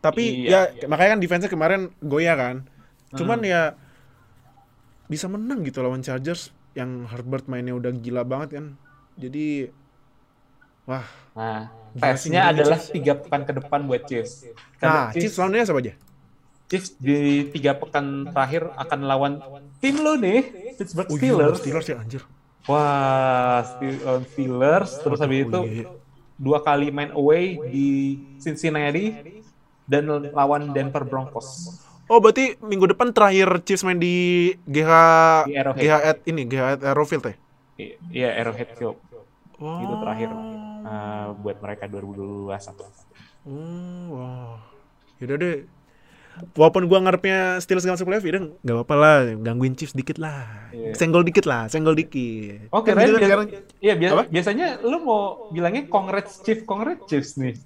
[0.01, 0.73] Tapi Iya.
[0.75, 2.55] ya makanya kan defense kemarin goyah kan.
[3.13, 3.77] Cuman ya
[5.05, 8.65] bisa menang gitu lawan Chargers yang Herbert mainnya udah gila banget kan.
[9.15, 9.69] Jadi
[10.83, 11.05] wah.
[11.31, 12.95] Nah, gila adalah Chiefs.
[12.95, 14.43] tiga pekan ke depan buat Chiefs.
[14.43, 15.93] Nah, Karena Chiefs lawannya siapa aja?
[16.71, 17.17] Chiefs di
[17.51, 19.33] tiga pekan terakhir akan lawan
[19.83, 20.39] tim lo nih,
[20.79, 21.57] Pittsburgh Oh, iya, Steelers.
[21.59, 22.23] Steelers ya anjir.
[22.63, 23.59] Wah,
[24.07, 25.85] lawan Steelers, terus habis itu iya.
[26.39, 27.87] dua kali main away di
[28.39, 29.11] Cincinnati
[29.91, 31.75] dan lawan Denver Broncos.
[32.07, 34.15] Oh berarti minggu depan terakhir Chiefs main di
[34.65, 34.91] GH
[35.45, 35.79] Di Arrowhead.
[35.81, 37.35] GH at ini GH at Arrowfield ya?
[38.07, 38.97] Iya, Arrowhead Field.
[39.57, 39.79] Wow.
[39.79, 40.29] Itu terakhir
[40.81, 42.51] uh, buat mereka 2021.
[43.41, 43.55] Oh,
[44.11, 44.59] wow.
[45.17, 45.57] Yaudah deh.
[46.55, 50.71] walaupun gua ngarepnya Steelers gak masuk playoff, ya nggak apa-apa lah, gangguin Chiefs dikit lah,
[50.71, 50.95] Iya.
[50.95, 52.71] senggol dikit lah, senggol dikit.
[52.71, 53.47] Oke, Ryan, kan biasa- sekarang.
[53.77, 54.23] Iya, Apa?
[54.31, 57.59] biasanya lu mau bilangnya congrats Chief, congrats Chiefs nih.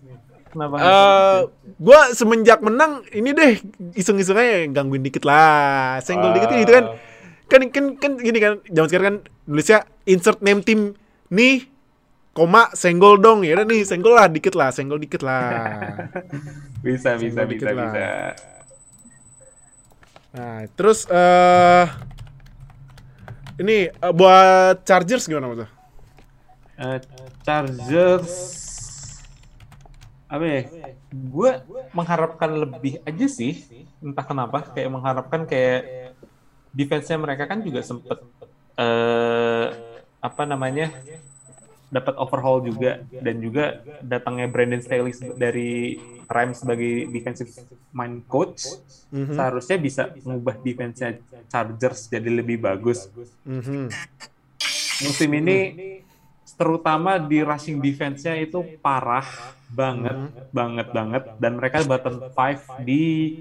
[0.55, 0.75] Kenapa?
[0.79, 1.39] nggak Eh,
[1.83, 3.59] gua semenjak menang ini deh
[3.91, 6.85] iseng-iseng aja gangguin dikit lah, senggol dikit gitu kan.
[6.95, 6.97] Ah.
[7.45, 10.95] Kan kan kan gini kan, zaman sekarang kan nulisnya insert name team
[11.27, 11.67] nih
[12.35, 15.55] koma senggol dong ya udah nih senggol lah dikit lah senggol dikit lah
[16.83, 17.83] bisa, Senggol bisa, bisa, dikit lah.
[17.87, 18.07] bisa.
[20.35, 21.85] nah terus eh
[23.55, 25.71] ini eh, buat Chargers gimana mas
[26.75, 26.99] Eh,
[27.47, 28.64] Chargers
[30.35, 30.61] apa ya?
[31.15, 31.51] Gue
[31.95, 33.53] mengharapkan lebih aja sih,
[34.03, 35.81] entah kenapa kayak mengharapkan kayak
[36.75, 38.19] defense-nya mereka kan juga sempet
[38.75, 39.67] eh
[40.19, 40.91] apa namanya
[41.87, 45.95] dapat overhaul juga dan juga datangnya Brandon Staley dari
[46.27, 47.51] Rams sebagai defensive
[47.95, 48.61] mind coach
[49.13, 49.37] Mhm.
[49.37, 53.07] seharusnya bisa mengubah defense-nya Chargers jadi lebih bagus
[53.47, 53.87] Mhm.
[55.05, 55.57] musim ini
[56.55, 59.27] terutama di rushing defense-nya itu parah
[59.71, 60.15] banget,
[60.55, 63.35] banget banget dan mereka bottom five di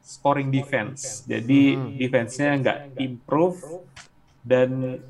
[0.00, 1.24] scoring defense.
[1.28, 3.58] Jadi defense-nya nggak improve
[4.44, 5.00] dan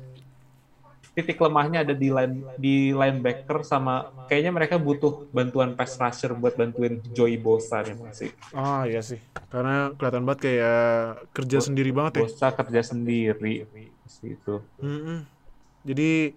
[1.15, 6.59] titik lemahnya ada di line di linebacker sama kayaknya mereka butuh bantuan pass rusher buat
[6.59, 8.29] bantuin Joey Bosa nih masih.
[8.51, 10.83] ah iya sih karena kelihatan banget kayak
[11.31, 13.63] kerja sendiri banget ya Bosa kerja sendiri
[14.25, 14.55] itu.
[14.83, 15.23] Mhm.
[15.85, 16.33] jadi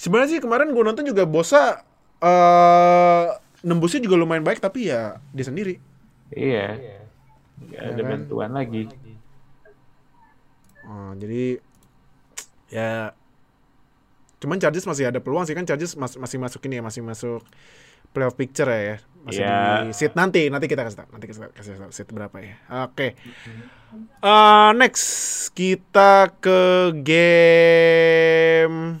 [0.00, 1.82] sebenarnya sih kemarin gue nonton juga Bosa
[2.18, 3.26] eh
[3.60, 5.74] nembusnya juga lumayan baik tapi ya dia sendiri
[6.30, 6.78] Iya.
[7.60, 8.08] Nggak ada Ya kan?
[8.08, 8.82] bantuan lagi.
[10.82, 11.58] Oh, jadi
[12.68, 13.12] ya
[14.38, 17.40] cuman Chargers masih ada peluang sih kan Chargers mas- masih masuk ini ya masih masuk
[18.10, 18.96] playoff picture ya, ya.
[19.20, 19.82] masih Iya.
[19.82, 23.06] di seat nanti nanti kita kasih tahu nanti kita kasih tahu seat berapa ya oke
[24.22, 25.04] Eh, next
[25.50, 26.60] kita ke
[26.96, 29.00] game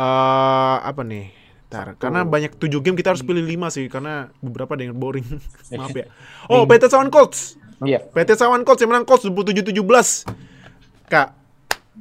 [0.00, 1.36] eh apa nih
[1.70, 5.22] Ntar, karena banyak 7 game kita harus pilih 5 sih karena beberapa ada yang boring.
[5.78, 6.10] Maaf ya.
[6.50, 7.54] Oh, PT Sawan Colts.
[7.78, 8.02] Iya.
[8.10, 9.78] PT Sawan Colts yang menang Colts 27-17.
[11.06, 11.30] Kak,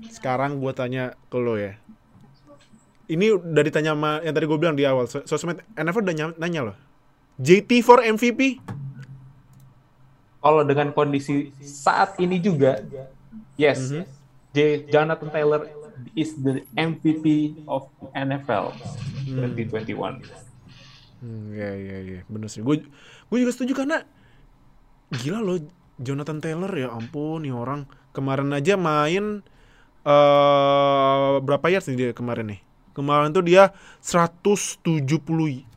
[0.10, 1.78] sekarang gua tanya ke lo ya.
[3.06, 5.06] Ini udah ditanya sama yang tadi gue bilang di awal.
[5.06, 6.78] So- Sosmed NFL udah ny- nanya loh.
[7.38, 8.58] JT for MVP?
[10.42, 12.82] Kalau dengan kondisi saat ini juga,
[13.54, 13.94] yes,
[14.50, 14.90] J.
[14.90, 15.62] Jonathan Taylor
[16.16, 18.76] is the MVP of NFL
[19.28, 20.24] 2021.
[21.20, 22.64] Hmm, ya ya ya, bener sih.
[22.64, 22.86] Gue
[23.30, 24.08] gue juga setuju karena
[25.14, 25.60] gila loh
[26.00, 27.84] Jonathan Taylor ya ampun nih orang
[28.16, 29.44] kemarin aja main
[30.08, 32.62] eh berapa yards nih dia kemarin nih?
[32.96, 35.70] Kemarin tuh dia 170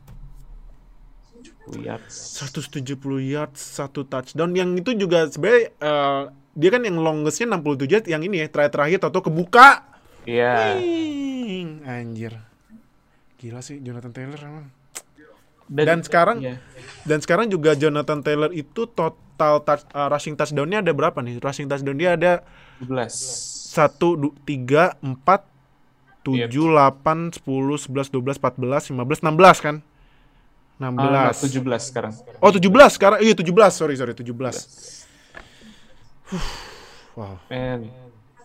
[1.63, 2.11] Lihat.
[2.11, 8.07] 170 yards, satu touchdown yang itu juga sebenarnya eh, dia kan yang longestnya 67 yards
[8.11, 9.92] yang ini ya terakhir-terakhir atau kebuka.
[10.23, 10.79] Iya.
[10.79, 12.33] Wing, anjir.
[13.37, 14.67] Gila sih Jonathan Taylor emang.
[15.67, 16.59] Dan, Dan sekarang Iya.
[17.07, 21.39] Dan sekarang juga Jonathan Taylor itu total touch, uh, rushing touchdown-nya ada berapa nih?
[21.39, 22.43] Rushing touchdown dia ada
[22.83, 23.11] 12.
[23.73, 25.41] 1, 3, 4,
[26.23, 27.03] 7, Yep.
[27.03, 29.75] 8, 10, 11, 12, 14, 15, 16 kan?
[30.79, 30.99] 16.
[31.15, 32.13] Ah, 17 sekarang.
[32.43, 34.55] Oh 17 sekarang, iya 17, sorry sorry 17.
[36.27, 36.47] Huh,
[37.15, 38.02] wow, Man.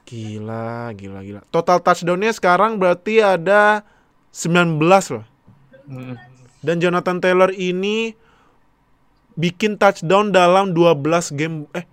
[0.09, 1.41] Gila, gila, gila.
[1.53, 3.85] Total touchdown-nya sekarang berarti ada
[4.33, 4.81] 19
[5.13, 5.25] loh.
[5.85, 6.17] Mm.
[6.65, 8.17] Dan Jonathan Taylor ini
[9.37, 11.85] bikin touchdown dalam 12 game eh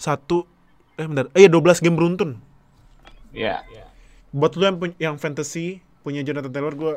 [0.00, 0.48] satu
[0.96, 1.28] eh bentar.
[1.36, 2.40] Eh 12 game beruntun.
[3.36, 3.62] Ya.
[4.34, 6.94] Buat lu yang punya yang fantasy punya Jonathan Taylor gua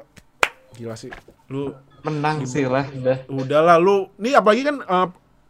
[0.80, 1.12] gila sih.
[1.52, 1.76] Lu
[2.08, 3.18] Menang sih lah udah.
[3.28, 4.08] udahlah lu.
[4.18, 5.08] Nih apalagi kan eh,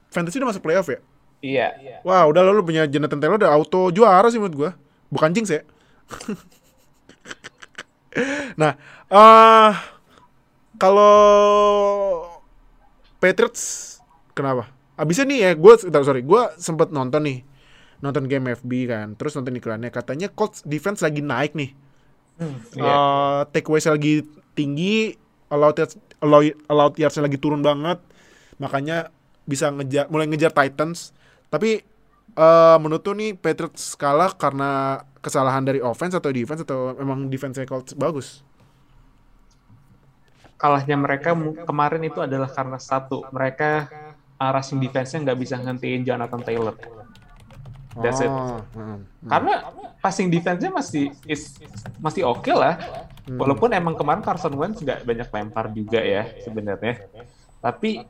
[0.10, 1.00] fantasy udah masuk playoff ya.
[1.42, 2.02] Iya.
[2.02, 4.72] Wah, udah lu punya Jonathan Taylor udah auto juara sih menurut gua.
[5.14, 5.62] Bukan jinx ya.
[8.62, 8.74] nah,
[9.08, 9.72] eh
[10.78, 11.16] kalau
[13.18, 13.98] Patriots
[14.38, 14.70] kenapa?
[14.98, 17.46] Abisnya nih ya, gue sorry, gue sempet nonton nih,
[18.02, 21.70] nonton game FB kan, terus nonton iklannya, katanya Colts defense lagi naik nih,
[22.78, 22.82] Iya.
[22.82, 25.18] Eh takeaways lagi tinggi,
[25.50, 27.98] allowed yards, allowed, allowed yards lagi turun banget,
[28.62, 29.10] makanya
[29.50, 31.14] bisa ngejar, mulai ngejar Titans,
[31.48, 31.82] tapi
[32.38, 37.58] eh menurut tuh nih Patriots kalah karena kesalahan dari offense atau defense atau memang defense
[37.66, 38.48] Colts bagus?
[40.58, 43.86] kalahnya mereka kemarin itu adalah karena satu mereka
[44.42, 46.76] uh, rushing defense-nya nggak bisa ngentiin Jonathan Taylor.
[47.98, 48.30] That's it.
[48.30, 49.06] Oh, hmm.
[49.26, 51.58] Karena passing defense-nya masih is,
[52.02, 52.78] masih oke lah.
[53.26, 57.06] Walaupun emang kemarin Carson Wentz nggak banyak lempar juga ya sebenarnya.
[57.62, 58.06] Tapi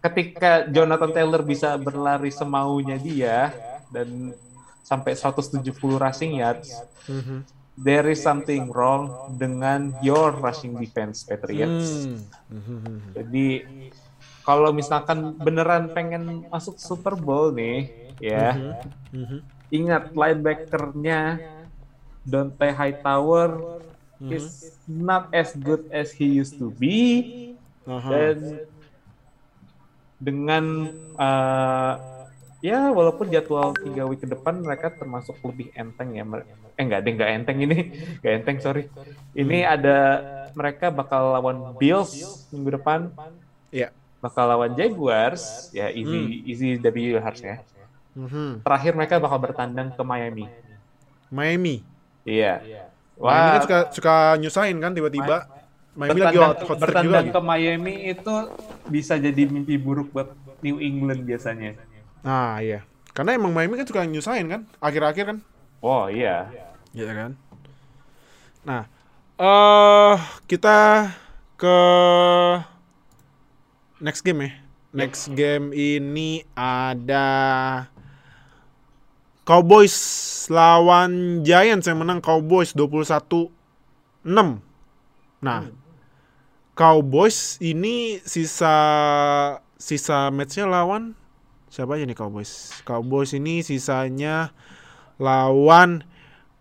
[0.00, 3.52] ketika Jonathan Taylor bisa berlari semaunya dia
[3.90, 4.32] dan
[4.86, 6.78] sampai 170 rushing yards,
[7.10, 7.42] Mhm.
[7.74, 12.06] there is something wrong dengan your rushing defense Patriots.
[12.06, 12.22] Hmm.
[12.54, 12.96] Mhm.
[13.18, 13.48] Jadi
[14.46, 17.90] kalau misalkan beneran pengen masuk Super Bowl nih,
[18.22, 18.54] ya
[19.10, 19.42] Mhm.
[19.74, 21.42] ingat linebackernya
[22.22, 23.58] Dante Hightower
[24.22, 27.26] is not as good as he used to be
[27.84, 28.08] Aha.
[28.08, 28.36] dan
[30.16, 30.88] dengan
[31.20, 31.94] uh,
[32.64, 36.24] ya walaupun jadwal tiga week ke depan mereka termasuk lebih enteng ya
[36.76, 37.78] eh enggak deh enggak enteng ini
[38.20, 38.88] enggak enteng sorry.
[39.36, 39.98] Ini ada
[40.56, 43.12] mereka bakal lawan Bills minggu depan.
[43.72, 43.92] Iya.
[44.16, 45.70] bakal lawan Jaguars.
[45.76, 47.62] Ya easy easy W harusnya.
[48.16, 48.64] Mhm.
[48.64, 50.48] terakhir mereka bakal bertandang ke Miami.
[51.28, 51.84] Miami.
[52.24, 52.64] iya.
[53.20, 53.52] Miami wah.
[53.52, 55.55] kan suka suka nyusahin kan tiba-tiba.
[55.96, 57.32] Miami lagi bertandang, hot, hot streak juga bertandang lagi.
[57.32, 58.34] ke Miami itu
[58.86, 60.28] bisa jadi mimpi buruk buat
[60.60, 61.74] New England biasanya
[62.20, 62.82] Nah, iya.
[63.10, 65.38] Karena emang Miami kan suka nyusahin kan akhir-akhir kan.
[65.80, 66.50] oh iya
[66.90, 67.30] Iya kan?
[68.66, 68.82] Nah,
[69.36, 71.08] eh kita
[71.56, 71.78] ke
[74.00, 74.50] next game ya.
[74.92, 77.28] Next game ini ada
[79.46, 79.94] Cowboys
[80.50, 83.52] lawan Giants yang menang Cowboys 21-6.
[85.38, 85.60] Nah,
[86.76, 88.76] Cowboys ini sisa
[89.80, 91.16] sisa matchnya lawan
[91.72, 92.68] siapa aja nih Cowboys?
[92.84, 94.52] Cowboys ini sisanya
[95.16, 96.04] lawan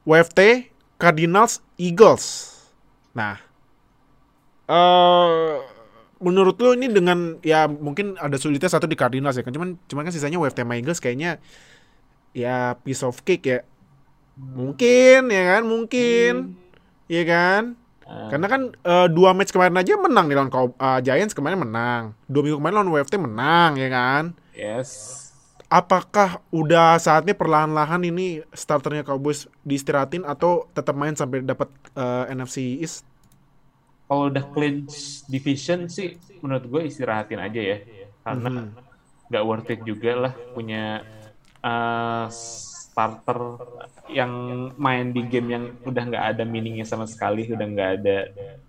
[0.08, 2.56] WFT, Cardinals, Eagles.
[3.12, 3.44] Nah,
[4.72, 5.56] eh
[6.24, 10.04] menurut lo ini dengan ya mungkin ada sulitnya satu di Cardinals ya kan, cuman cuman
[10.08, 11.44] kan sisanya WFT sama Eagles kayaknya
[12.32, 13.60] ya piece of cake ya.
[14.36, 16.56] Mungkin ya kan, mungkin.
[17.12, 17.76] ya kan?
[18.06, 18.30] Ah.
[18.30, 22.14] Karena kan eh, dua match kemarin aja menang nih lawan eh, Giants kemarin menang.
[22.30, 24.24] Dua minggu kemarin lawan WFT menang ya kan?
[24.56, 25.22] yes
[25.66, 32.80] apakah udah saatnya perlahan-lahan ini starternya Cowboys diistirahatin atau tetap main sampai dapat eh, NFC
[32.80, 33.04] East?
[34.06, 36.14] kalau udah clinch division sih
[36.46, 37.78] menurut gue istirahatin aja ya
[38.22, 38.66] karena Mhm.
[39.34, 41.02] nggak worth it juga lah punya
[41.66, 42.30] uh,
[42.96, 43.60] starter
[44.08, 44.32] yang
[44.80, 48.18] main di game yang udah nggak ada meaningnya sama sekali udah nggak ada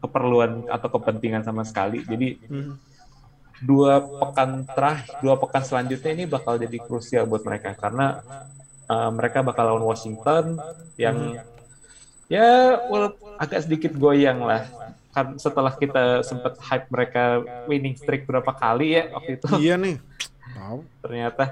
[0.02, 2.02] keperluan atau kepentingan sama sekali.
[2.02, 2.74] Jadi Mhm.
[3.62, 7.78] dua pekan terakhir dua pekan selanjutnya ini bakal jadi krusial buat mereka.
[7.78, 8.18] Karena
[8.90, 10.58] uh, mereka bakal lawan Washington
[10.98, 11.38] yang
[12.26, 14.66] ya walaupun agak sedikit goyang lah.
[15.14, 19.46] Kan setelah kita sempat hype mereka winning streak berapa kali ya waktu itu.
[19.62, 20.02] Iya nih.
[20.46, 20.78] Tahu.
[21.02, 21.44] ternyata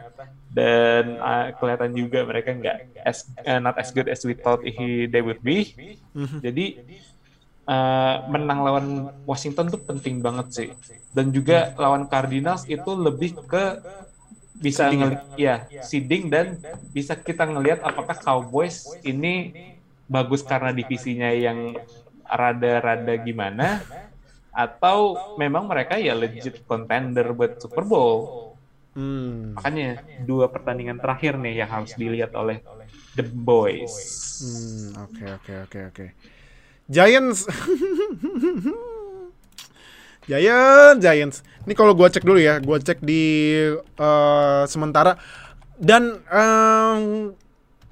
[0.50, 5.06] dan uh, kelihatan juga mereka nggak as uh, not as good as we thought he
[5.10, 5.74] they would be
[6.14, 6.38] Mhm.
[6.40, 6.66] jadi
[7.66, 8.86] uh, menang lawan
[9.26, 10.70] Washington tuh penting banget sih
[11.10, 13.82] dan juga lawan Cardinals itu lebih ke
[14.54, 14.94] bisa ya?
[14.94, 16.54] ngeli- ya seeding dan
[16.94, 19.50] bisa kita ngelihat apakah Cowboys ini
[20.06, 21.74] bagus karena divisinya yang
[22.24, 23.82] rada-rada gimana
[24.54, 28.43] atau memang mereka ya legit contender buat Super Bowl
[28.94, 29.58] Hmm.
[29.58, 32.62] makanya dua pertandingan terakhir nih yang harus dilihat oleh
[33.18, 33.90] the boys
[34.34, 36.06] Hmm, oke oke oke oke.
[36.90, 37.46] Giants.
[40.28, 41.36] Giants, Giants.
[41.64, 43.22] Ini kalau gua cek dulu ya, gua cek di
[43.78, 45.14] eh, sementara
[45.78, 47.30] dan em,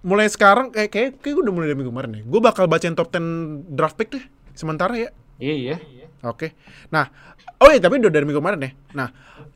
[0.02, 2.22] mulai sekarang kayak kayak kayak gua udah mulai dari minggu kemarin ya.
[2.26, 5.10] Gue bakal bacain top 10 draft pick deh sementara ya.
[5.36, 5.76] Iya iya
[6.22, 6.54] Oke.
[6.88, 7.10] Nah,
[7.58, 8.70] oh iya tapi udah dari minggu kemarin ya.
[8.94, 9.08] Nah,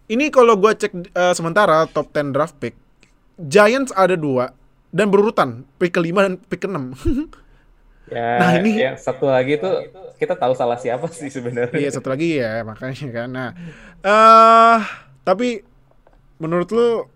[0.06, 2.74] ini kalau gua cek eh, sementara top 10 draft pick,
[3.38, 4.50] Giants ada dua
[4.90, 6.90] dan berurutan pick kelima dan pick keenam.
[8.06, 9.82] Ya, Nah, ini- yang satu lagi tuh
[10.14, 11.74] kita tahu salah siapa sih sebenarnya.
[11.74, 13.28] Iya satu lagi ya makanya kan.
[13.34, 13.50] Nah,
[13.98, 14.78] eh
[15.26, 15.66] tapi
[16.38, 17.10] menurut lu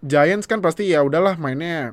[0.00, 1.92] Giants kan pasti ya udahlah mainnya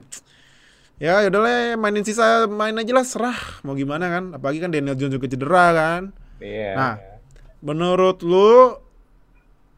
[1.02, 3.40] ya ya udahlah mainin sisa main aja lah serah.
[3.66, 4.38] Mau gimana kan?
[4.38, 6.02] Apalagi kan Daniel Jones juga cedera kan?
[6.38, 6.72] Iya.
[6.78, 6.96] Nah,
[7.66, 8.78] menurut lu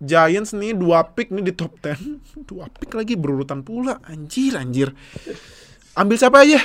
[0.04, 2.20] Giants nih dua pick nih di top 10
[2.52, 4.04] dua pick lagi berurutan pula.
[4.04, 4.92] Anjir anjir.
[5.96, 6.60] Ambil siapa aja?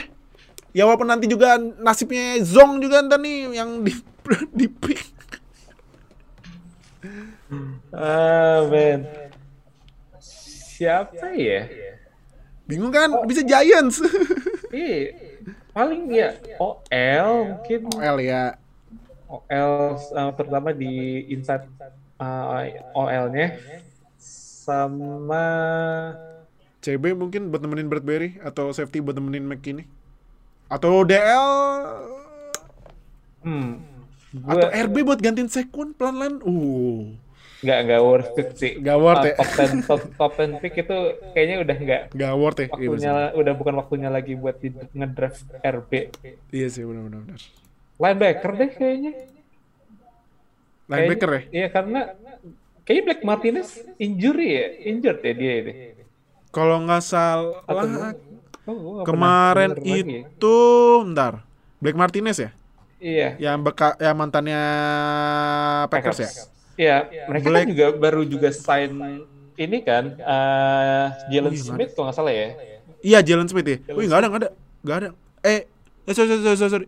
[0.75, 3.95] Ya walaupun nanti juga nasibnya Zong juga ntar nih yang di
[4.59, 5.01] di pick.
[7.95, 9.07] Ah, men.
[10.19, 11.67] Siapa ya?
[12.69, 13.11] Bingung kan?
[13.25, 14.05] Bisa Giants.
[14.77, 15.17] Ih,
[15.73, 17.81] paling ya OL mungkin.
[17.97, 18.61] OL ya.
[19.29, 21.65] OL uh, terutama di inside
[22.21, 23.57] uh, OL-nya
[24.21, 25.45] sama
[26.85, 29.89] CB mungkin buat nemenin Bradbury atau safety buat nemenin McKinney.
[30.69, 31.49] Atau DL
[33.41, 33.73] hmm,
[34.45, 36.45] atau RB buat gantiin Sekun pelan-pelan.
[36.45, 37.17] Uh
[37.59, 38.73] nggak nggak worth it sih.
[38.79, 39.35] Nggak worth Uh, ya.
[39.35, 40.99] top 10 top, top 10 pick itu
[41.35, 42.67] kayaknya udah nggak Gak worth ya.
[42.67, 43.31] Iya, waktunya bener.
[43.35, 45.91] udah bukan waktunya lagi buat di ngedraft RB.
[46.55, 47.27] iya sih benar-benar.
[47.27, 47.41] benar.
[47.99, 49.13] Linebacker deh kayaknya.
[50.87, 51.41] Linebacker ya.
[51.51, 52.01] Iya karena
[52.87, 53.69] kayaknya Black Martinez
[53.99, 55.73] injury ya, injured ya dia ini.
[56.49, 60.25] Kalau nggak salah oh, nggak kemarin lagi.
[60.25, 60.57] itu
[61.05, 61.43] bentar.
[61.83, 62.51] Black Martinez ya?
[62.99, 63.29] Iya.
[63.39, 64.63] Yang beka yang mantannya
[65.87, 66.31] Packers, ya?
[66.79, 68.93] Iya, mereka Black- kan juga baru juga sign
[69.59, 72.49] ini kan, eh Jalen Oh, iya, Smith kalau nggak salah ya.
[73.03, 73.77] Iya, Jalen Smith ya.
[73.91, 74.51] Wih, nggak ada, nggak ada.
[74.87, 75.09] Nggak ada.
[75.43, 75.61] Eh,
[76.07, 76.87] eh sorry, sorry, sorry, sorry.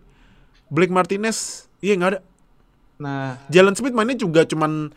[0.71, 2.21] Black Martinez, iya nggak ada.
[2.97, 4.95] Nah, Jalen Smith mainnya juga cuman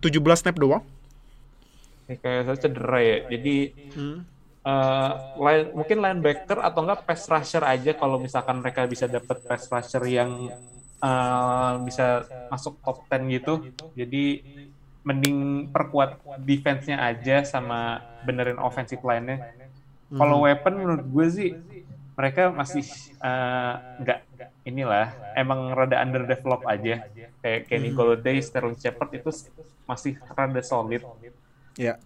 [0.00, 0.80] 17 snap doang.
[2.04, 3.16] ini kayak saya cedera ya.
[3.28, 3.56] Jadi
[3.94, 4.18] Hmm.
[4.60, 9.70] eh, line, mungkin linebacker atau enggak pass rusher aja kalau misalkan mereka bisa dapat pass
[9.70, 10.50] rusher yang
[11.04, 12.04] eh, bisa
[12.52, 13.52] masuk top 10 gitu.
[13.98, 14.44] Jadi
[15.08, 19.46] mending perkuat defense-nya aja sama benerin offensive line-nya.
[20.18, 21.50] Kalau weapon menurut gue sih
[22.18, 22.84] mereka masih
[23.24, 24.18] eh, nggak
[24.68, 27.04] inilah emang rada underdevelop aja
[27.42, 29.30] kayak Kenny Golladay, Sterling Shepard itu
[29.88, 31.02] masih rada solid.
[31.78, 32.00] Ya.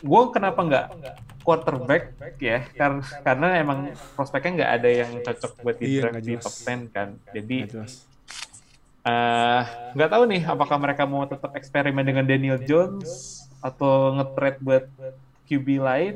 [0.00, 0.86] Gue kenapa nggak
[1.42, 3.78] quarterback ya karena karena emang
[4.12, 7.08] prospeknya nggak ada yang cocok buat di Iya, di top 10 kan.
[7.32, 7.58] Jadi
[9.08, 9.62] Nggak eh,
[9.96, 14.84] nggak tahu nih apakah mereka mau tetap eksperimen dengan Daniel Jones atau nge-trade buat
[15.48, 16.14] QB lain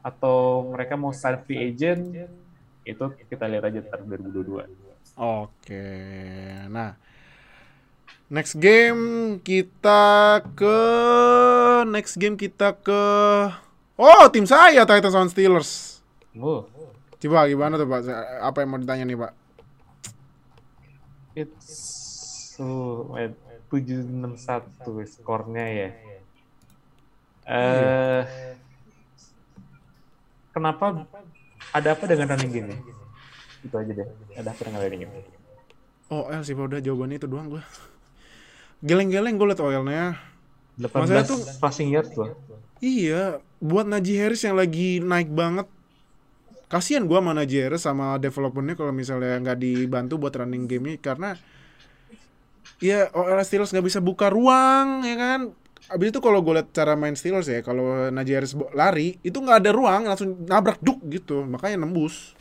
[0.00, 2.16] atau mereka mau sign free agent
[2.88, 4.64] itu kita lihat aja ntar 2022.
[5.20, 5.84] Oke.
[6.72, 6.96] Nah,
[8.30, 10.78] next game kita ke
[11.90, 13.02] next game kita ke
[14.00, 16.00] Oh, tim saya Titans on Steelers.
[16.40, 16.64] Oh,
[17.20, 18.08] Coba gimana tuh, Pak?
[18.40, 19.32] Apa yang mau ditanya nih, Pak?
[21.36, 23.36] it's oh, wait,
[23.68, 25.88] 761 skornya ya.
[27.50, 28.22] Eh
[30.50, 31.06] kenapa
[31.70, 32.72] ada apa dengan running game?
[33.62, 34.08] Itu aja deh.
[34.34, 35.12] Ada apa dengan running game?
[36.10, 36.56] Oh, L sih.
[36.56, 37.62] Udah jawabannya itu doang gua.
[38.80, 40.16] Geleng-geleng gue liat OL-nya.
[40.80, 42.32] 18 Maksudnya tuh- passing yards loh.
[42.80, 45.68] Iya, buat Najee Harris yang lagi naik banget.
[46.72, 51.36] Kasihan gua sama Najee Harris sama developernya kalau misalnya nggak dibantu buat running game karena
[52.80, 55.40] ya OL Steelers nggak bisa buka ruang ya kan.
[55.90, 59.60] Abis itu kalau gue liat cara main Steelers ya, kalau Najee Harris lari itu nggak
[59.60, 62.32] ada ruang, langsung nabrak duk gitu, makanya nembus.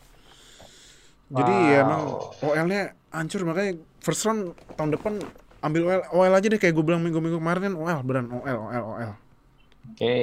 [1.27, 5.13] Jadi ya emang OL-nya hancur makanya first round tahun depan
[5.59, 8.83] ambil OL, OL aja deh kayak gue bilang minggu-minggu kemarin kan OL beran OL OL
[8.95, 9.11] OL.
[9.91, 10.15] Oke.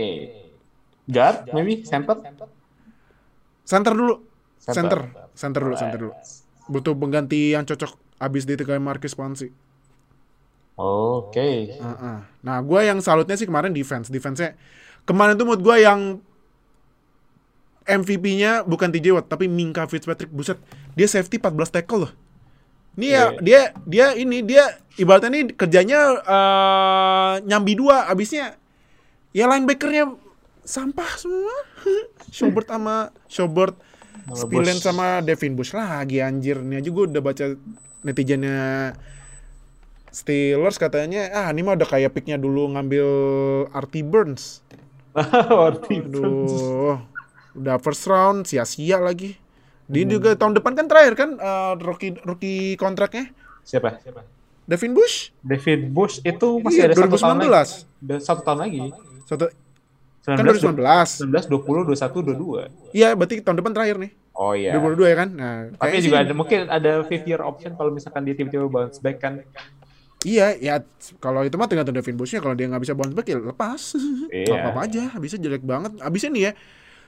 [1.07, 2.18] Guard, maybe center?
[3.66, 4.25] Center dulu.
[4.59, 5.01] Center.
[5.07, 5.31] Center.
[5.37, 6.12] Center dulu, center dulu.
[6.66, 9.53] Butuh pengganti yang cocok abis ditinggalin Marcus Ponzi.
[10.77, 11.77] Oke.
[11.77, 12.18] Heeh.
[12.42, 14.12] Nah, gue yang salutnya sih kemarin defense.
[14.12, 14.57] Defense-nya
[15.09, 16.20] kemarin tuh menurut gue yang
[17.87, 20.29] MVP-nya bukan TJ Watt tapi Minka Fitzpatrick.
[20.29, 20.59] Buset,
[20.99, 22.12] dia safety 14 tackle loh.
[22.97, 23.41] Ini ya, Iya.
[23.45, 24.65] dia dia ini dia
[24.97, 28.57] ibaratnya nih kerjanya eh, nyambi dua abisnya
[29.31, 30.17] ya linebackernya
[30.65, 31.55] sampah semua.
[32.35, 33.77] Schobert sama Schobert
[34.27, 36.59] Sama Spillen sama Devin Bush lagi anjir.
[36.59, 37.45] Ini aja gue udah baca
[38.03, 38.91] netizennya
[40.11, 43.07] Steelers katanya, ah ini mah udah kayak picknya dulu ngambil
[43.71, 44.65] RT Burns.
[45.53, 46.97] Warty Aduh,
[47.53, 49.37] udah first round sia-sia lagi.
[49.87, 53.31] Dia juga tahun depan kan terakhir kan eh, rookie rookie kontraknya
[53.62, 53.99] Siapa?
[54.66, 55.31] Devin Bush.
[55.42, 57.46] David Bush itu masih Iya, ada satu tahun lagi.
[57.46, 58.03] 2019.
[58.03, 58.81] Ada satu tahun lagi.
[59.27, 59.44] Satu,
[60.27, 61.07] 19, kan 2019.
[61.22, 62.90] 19, 20, 21, 22.
[62.90, 64.11] Iya, berarti tahun depan terakhir nih.
[64.35, 64.75] Oh iya.
[64.75, 65.29] 2022 ya kan?
[65.33, 68.99] Nah, Tapi juga sih- ada mungkin ada fifth year option kalau misalkan dia tiba-tiba bounce
[68.99, 69.33] back kan.
[70.27, 70.75] Iya, ya
[71.16, 72.42] kalau itu mah tergantung Devin Bushnya.
[72.42, 73.94] Kalau dia nggak bisa bounce back ya lepas.
[74.29, 74.66] Iya.
[74.66, 75.03] Apa-apa aja.
[75.14, 75.94] Habisnya jelek banget.
[76.03, 76.53] Habisnya nih ya,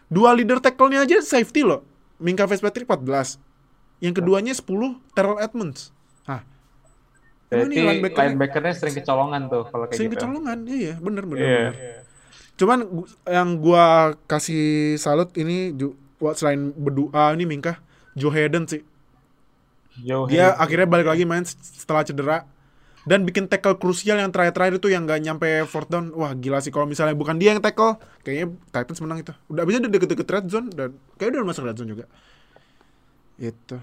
[0.07, 1.83] dua leader tackle-nya aja safety loh.
[2.19, 3.39] Minka Fitzpatrick 14.
[3.99, 4.67] Yang keduanya 10,
[5.13, 5.91] Terrell Edmonds.
[6.23, 6.43] Hah,
[7.49, 10.21] Berarti ini linebacker-nya- linebackernya sering kecolongan tuh kalau kayak sering gitu.
[10.21, 10.59] kecolongan.
[10.65, 11.41] Iya, bener bener.
[11.41, 11.67] Iya.
[11.71, 12.01] bener.
[12.55, 12.79] Cuman
[13.25, 13.85] yang gua
[14.25, 14.65] kasih
[14.97, 15.73] salut ini
[16.19, 17.79] buat selain berdua ini Minka,
[18.13, 18.83] Joe Hayden sih.
[19.97, 20.61] Joe Dia Hayden.
[20.61, 22.39] akhirnya balik lagi main setelah cedera
[23.09, 26.13] dan bikin tackle krusial yang terakhir-terakhir itu yang nggak nyampe fourth down.
[26.13, 29.33] Wah gila sih kalau misalnya bukan dia yang tackle, kayaknya Titans menang itu.
[29.49, 32.05] Udah bisa udah deket-deket red zone dan kayaknya udah masuk red zone juga.
[33.41, 33.81] Itu.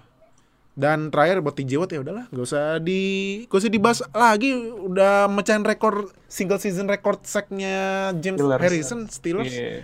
[0.76, 3.02] Dan terakhir buat TJ Watt ya udahlah, gak usah di
[3.50, 4.52] gak usah dibahas lagi.
[4.70, 8.62] Udah mecahin rekor single season record sacknya James Steelers.
[8.62, 9.50] Harrison Steelers.
[9.50, 9.82] Iya.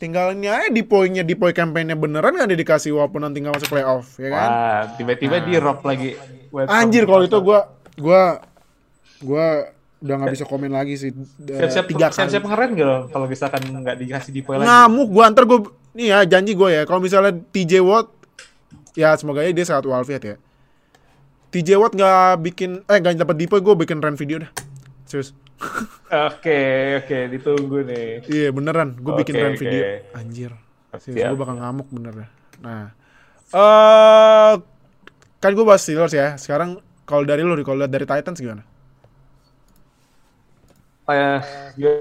[0.00, 3.54] Tinggal ini aja di poinnya di poin campaign-nya beneran gak ada dikasih walaupun nanti nggak
[3.60, 4.48] masuk playoff, ya kan?
[4.48, 6.16] Wah, tiba-tiba di rock lagi.
[6.66, 7.68] Anjir kalau itu gua
[8.00, 8.40] gua
[9.20, 9.68] gua
[10.00, 13.60] udah nggak bisa komen lagi sih Eh, Siap-siap tiga kali siap-siap ngeren gitu kalau misalkan
[13.60, 14.64] nggak dikasih di lagi.
[14.64, 15.58] ngamuk gua ntar gua
[15.92, 18.08] nih ya janji gua ya kalau misalnya TJ Watt
[18.96, 20.36] ya semoga aja dia sehat walafiat ya.
[21.50, 24.50] TJ Watt nggak bikin eh nggak dapat dipoy gua bikin run video dah
[25.04, 25.36] serius.
[26.10, 26.58] Oke,
[26.96, 28.24] oke, ditunggu nih.
[28.26, 29.60] iya beneran gua bikin oke.
[29.60, 30.00] video.
[30.16, 30.50] Anjir
[30.96, 32.24] serius gua bakal ngamuk bener
[32.58, 32.88] nah
[33.50, 34.52] eh
[35.36, 36.40] kan gua bahas Steelers ya.
[36.40, 38.64] Sekarang kalau dari lu kalau dari Titans gimana
[41.10, 41.40] Eh,
[41.74, 41.94] gue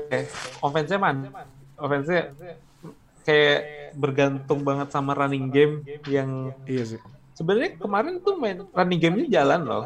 [0.61, 1.17] offense-nya man.
[1.75, 2.33] Offense-nya
[3.25, 3.61] kayak
[3.97, 7.01] bergantung banget sama running game yang iya sih
[7.39, 9.85] sebenarnya kemarin tuh main running game-nya jalan loh.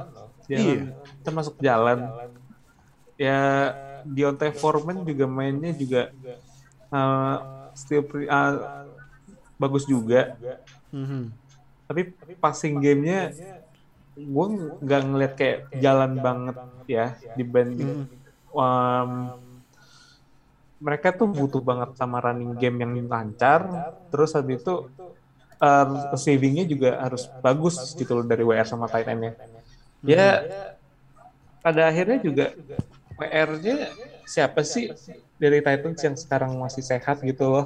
[0.50, 0.90] Jalan,
[1.22, 2.10] termasuk jalan.
[3.14, 3.40] Ya
[4.02, 6.10] Deontay Foreman juga mainnya juga
[6.90, 8.90] uh, still pre- uh,
[9.62, 10.34] bagus juga.
[10.90, 11.30] Mhm.
[11.86, 12.02] Tapi
[12.42, 13.30] passing game-nya
[14.18, 14.46] gue
[14.82, 16.58] nggak ngeliat kayak jalan banget
[16.90, 18.10] ya dibanding
[18.54, 19.12] um,
[20.84, 23.66] mereka tuh butuh banget sama running game yang lancar
[24.14, 24.88] terus habis itu
[25.60, 29.34] uh, receiving-nya juga harus bagus gitu loh dari WR sama tight end-nya
[30.04, 30.44] ya
[31.64, 32.52] pada akhirnya juga
[33.16, 33.94] WR-nya
[34.28, 34.92] siapa sih
[35.40, 37.66] dari Titans yang sekarang masih sehat gitu loh?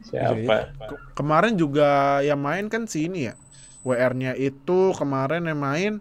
[0.00, 0.72] Siapa?
[0.74, 3.34] Ke- kemarin juga yang main kan si ini ya?
[3.84, 5.92] WR-nya itu kemarin yang main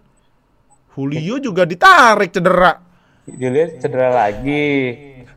[0.96, 2.89] Julio juga ditarik cedera
[3.36, 4.68] Julian cedera lagi.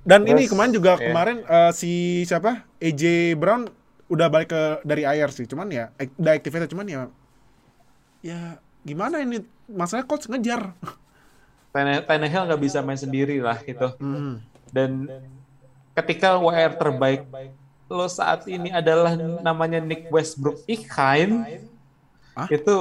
[0.02, 1.10] Dan ini Terus, kemarin juga ya.
[1.10, 2.64] kemarin eh, si siapa?
[2.78, 3.70] AJ Brown
[4.06, 5.44] udah balik ke dari IR sih.
[5.44, 7.00] Cuman ya ek- udah activated cuman ya
[8.20, 8.38] ya
[8.80, 9.42] gimana ini?
[9.66, 10.74] Masalah coach ngejar.
[11.72, 13.88] Tannehill nggak bisa main sendiri lah gitu.
[13.96, 14.42] Hmm.
[14.72, 15.04] dan
[15.92, 17.28] ketika WR terbaik
[17.92, 19.12] lo saat ini adalah
[19.44, 21.44] namanya Nick Westbrook Ikhain
[22.32, 22.48] Hah?
[22.48, 22.76] itu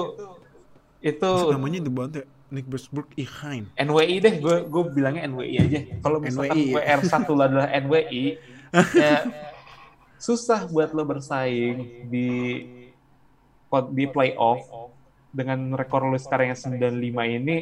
[1.04, 5.56] itu Maksud namanya itu banget ya Nick Westbrook Ihain NWI deh gue gue bilangnya NWI
[5.58, 6.76] aja kalau misalkan NWI, ya.
[6.78, 8.24] WR satu adalah NWI
[8.94, 9.16] ya
[10.18, 12.30] susah buat lo bersaing di
[13.90, 14.62] di playoff
[15.32, 16.92] dengan rekor lo sekarang yang 95
[17.32, 17.58] ini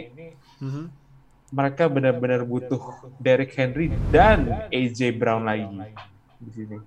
[0.59, 0.83] Mhm.
[1.49, 2.81] mereka benar-benar butuh
[3.15, 5.65] Derrick Henry dan AJ Brown lagi
[6.37, 6.77] di sini.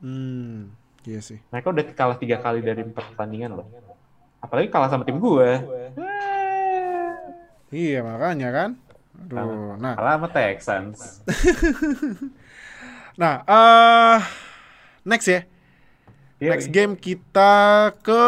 [0.00, 0.72] Hmm,
[1.04, 1.36] iya sih.
[1.48, 3.68] Mereka udah kalah tiga kali dari empat pertandingan loh.
[4.40, 5.50] Apalagi kalah sama tim gue.
[7.70, 8.70] Iya makanya kan.
[9.20, 11.22] Aduh, nah, Kalah sama Texans.
[13.20, 14.18] nah, eh
[15.06, 15.40] next ya.
[16.40, 17.52] Iya, Next game kita
[18.00, 18.24] ke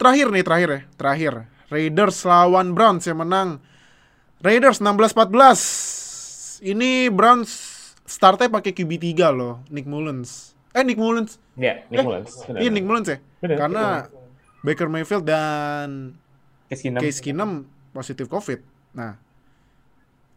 [0.00, 1.32] terakhir nih, terakhir ya, terakhir.
[1.68, 3.60] Raiders lawan Browns yang menang.
[4.40, 6.64] Raiders 16-14.
[6.64, 7.50] Ini Browns
[8.08, 10.56] startnya pakai QB 3 loh, Nick Mullins.
[10.72, 11.36] Eh Nick Mullins.
[11.54, 12.32] Iya, Nick Eh, Mullins.
[12.48, 13.18] Iya Nick Mullins ya.
[13.44, 13.84] Benar, Karena
[14.64, 16.16] Baker Mayfield dan
[16.66, 17.00] Case Keenum.
[17.04, 17.50] Case Keenum
[17.94, 18.60] positif COVID.
[18.98, 19.14] Nah,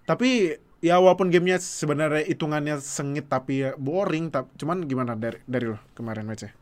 [0.05, 5.73] tapi ya walaupun gamenya sebenarnya hitungannya sengit tapi ya boring, tap, cuman gimana dari dari
[5.73, 6.53] lo kemarin matchnya?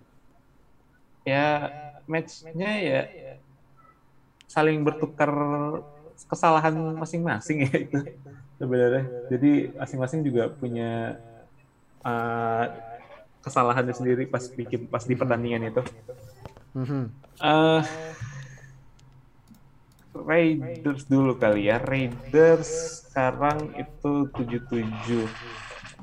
[1.27, 1.67] Ya,
[2.07, 3.01] match-nya ya
[4.47, 5.29] saling bertukar
[6.31, 7.99] kesalahan masing-masing ya itu
[8.55, 9.03] sebenarnya.
[9.27, 11.19] Jadi masing-masing juga punya
[12.07, 12.65] uh,
[13.43, 15.83] kesalahannya sendiri pas bikin pas di pertandingan itu.
[16.73, 17.03] Mhm.
[20.16, 21.84] Raiders dulu kali ya.
[21.84, 25.28] Raiders sekarang itu 77.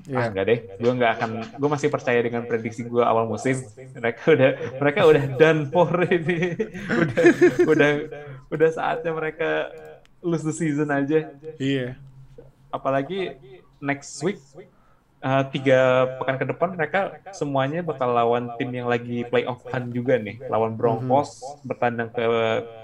[0.03, 0.35] Ah, Iya.
[0.35, 0.59] enggak deh.
[0.83, 1.31] Gue nggak akan.
[1.63, 3.63] Gue masih percaya dengan prediksi gue awal musim.
[3.95, 4.51] Mereka udah,
[4.83, 6.59] mereka udah done for ini.
[7.03, 7.25] udah,
[7.71, 7.91] udah,
[8.51, 9.71] udah saatnya mereka
[10.19, 11.31] lose the season aja.
[11.55, 11.95] Iya.
[12.75, 13.39] Apalagi
[13.79, 14.43] next week
[15.25, 16.99] uh, tiga pekan ke depan mereka
[17.33, 22.25] semuanya bakal lawan tim yang lagi playoff-an juga nih lawan Broncos bertandang ke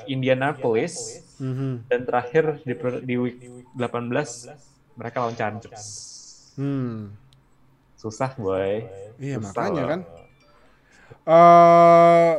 [0.08, 1.86] Indianapolis Mhm.
[1.86, 2.74] dan terakhir di,
[3.06, 3.38] di week
[3.78, 4.50] 18
[4.98, 5.84] mereka lawan Chargers
[6.58, 7.14] Hmm.
[7.98, 8.82] susah boy
[9.18, 9.88] Iya Susah makanya loh.
[9.92, 10.00] kan.
[11.26, 12.34] eh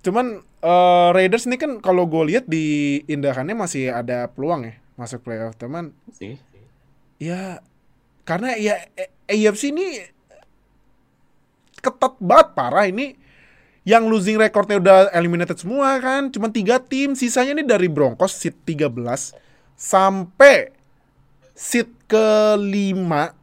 [0.00, 0.26] cuman
[0.64, 5.56] eh, Raiders ini kan kalau gue lihat di indahannya masih ada peluang ya masuk playoff
[5.56, 5.92] teman.
[6.12, 6.36] sih
[7.20, 7.60] Ya
[8.30, 8.78] karena ya
[9.26, 9.98] AFC ini
[11.82, 13.18] ketat banget parah ini.
[13.82, 16.30] Yang losing recordnya udah eliminated semua kan?
[16.30, 17.18] Cuma tiga tim.
[17.18, 18.86] Sisanya ini dari Broncos seat 13
[19.74, 20.70] sampai
[21.56, 23.34] seat kelima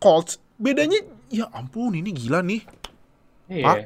[0.00, 0.40] Colts.
[0.56, 2.62] Bedanya ya ampun ini gila nih.
[3.52, 3.64] Iya.
[3.68, 3.76] Pak?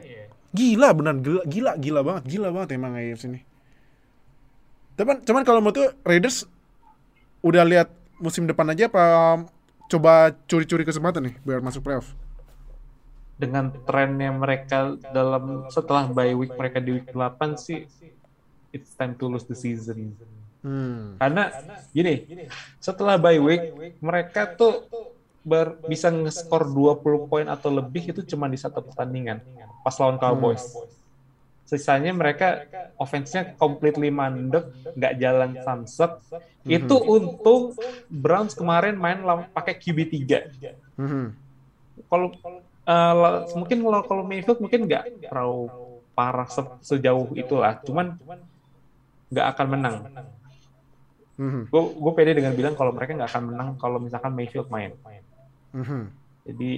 [0.55, 1.15] gila benar.
[1.19, 2.23] Gila gila gila banget.
[2.29, 3.41] Gila banget emang AFC ini.
[4.95, 6.47] Cuman cuman kalau menurut Raiders
[7.43, 7.91] udah lihat
[8.21, 9.05] musim depan aja apa
[9.87, 12.13] coba curi-curi kesempatan nih biar masuk playoff
[13.37, 17.85] dengan trennya mereka dalam setelah bye week mereka di week 8 sih
[18.73, 20.17] it's time to lose the season
[20.67, 21.15] Hmm.
[21.23, 21.55] Karena
[21.95, 22.27] gini,
[22.83, 24.91] setelah bye week mereka tuh
[25.47, 29.39] ber, bisa nge-score 20 poin atau lebih itu cuma di satu pertandingan
[29.87, 30.75] pas lawan Cowboys.
[31.67, 32.63] Sisanya mereka
[32.95, 34.65] offense-nya completely mandek,
[34.95, 36.23] nggak jalan samsek.
[36.63, 37.75] Itu untung
[38.07, 39.19] Browns kemarin main
[39.51, 40.47] pakai QB 3.
[40.95, 41.25] Mhm.
[42.07, 42.31] Kalau
[42.87, 45.67] la- mungkin kalau kalau Mayfield mungkin nggak terlalu
[46.15, 48.15] parah se- sejauh itulah, cuman
[49.27, 49.97] nggak akan menang.
[51.37, 51.69] Mhm.
[51.69, 54.95] Gue gue pede dengan bilang kalau mereka nggak akan menang kalau misalkan Mayfield main.
[55.75, 56.03] Mhm.
[56.47, 56.71] Jadi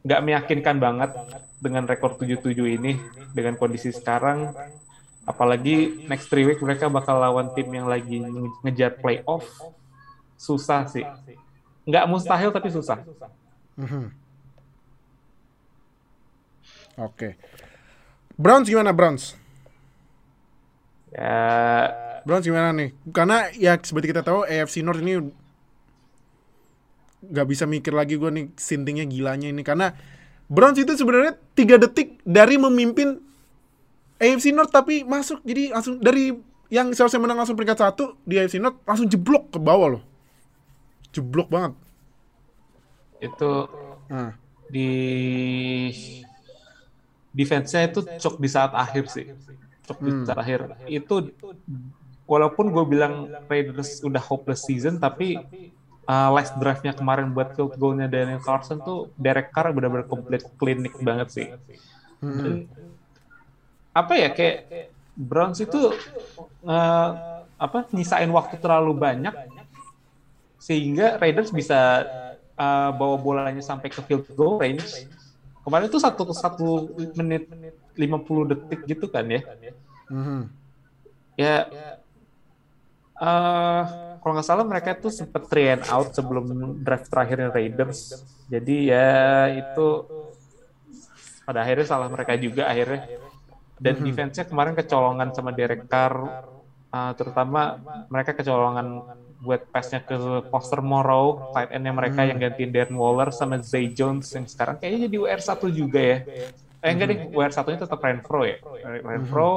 [0.00, 1.10] nggak meyakinkan banget
[1.60, 2.96] dengan rekor 7-7 ini
[3.36, 4.52] dengan kondisi sekarang.
[5.28, 9.44] Apalagi next three week mereka bakal lawan tim yang lagi nge- ngejar playoff.
[10.40, 11.04] Susah sih.
[11.84, 13.04] Nggak mustahil tapi susah.
[13.76, 14.08] Mhm.
[17.00, 17.36] Oke.
[18.40, 19.36] Browns gimana Browns?
[21.12, 21.36] Ya
[22.24, 22.96] Browns gimana nih?
[23.12, 25.20] Karena ya seperti kita tahu AFC North ini
[27.20, 29.92] nggak bisa mikir lagi gue nih sintingnya gilanya ini karena
[30.50, 33.20] Browns itu sebenarnya tiga detik dari memimpin
[34.18, 36.32] AFC North tapi masuk jadi langsung dari
[36.70, 40.02] yang seharusnya menang langsung peringkat satu di AFC North langsung jeblok ke bawah loh
[41.12, 41.72] jeblok banget
[43.20, 43.52] itu
[44.08, 44.32] nah
[44.70, 44.88] di
[47.30, 49.26] defense-nya itu cok di saat akhir sih.
[49.86, 50.24] Cok di Hmm.
[50.26, 50.60] saat akhir.
[50.86, 51.30] Itu
[52.26, 55.38] walaupun gue bilang Raiders udah hopeless season tapi
[56.06, 60.94] uh, last drive-nya kemarin buat field goal-nya Daniel Carlson tuh Derek Carr benar-benar komplit klinik
[61.00, 61.48] banget sih.
[62.20, 62.68] Dan,
[63.90, 65.92] apa ya kayak Browns itu
[66.64, 67.10] uh,
[67.60, 69.34] apa nyisain waktu terlalu banyak
[70.60, 72.04] sehingga Raiders bisa
[72.56, 75.08] uh, bawa bolanya sampai ke field goal range.
[75.60, 76.68] Kemarin itu satu satu
[77.16, 77.48] menit
[77.96, 79.42] 50 detik gitu kan ya.
[80.08, 80.40] Mhm.
[81.36, 81.68] Ya
[83.20, 83.84] eh
[84.20, 88.20] kalau nggak salah mereka tuh sempet three and out sebelum draft terakhirnya Raiders.
[88.52, 90.04] Jadi ya itu
[91.48, 93.08] pada akhirnya salah mereka juga akhirnya.
[93.80, 96.44] Dan defense-nya kemarin kecolongan sama Derek Carr,
[96.92, 97.80] uh, terutama
[98.12, 99.08] mereka kecolongan
[99.40, 104.28] buat pass-nya ke Foster Moreau, tight end-nya mereka yang gantiin Darren Waller sama Zay Jones
[104.36, 106.18] yang sekarang kayaknya jadi WR1 juga ya.
[106.84, 108.60] Eh enggak deh, WR1-nya tetap Renfro ya.
[109.00, 109.52] Renfro,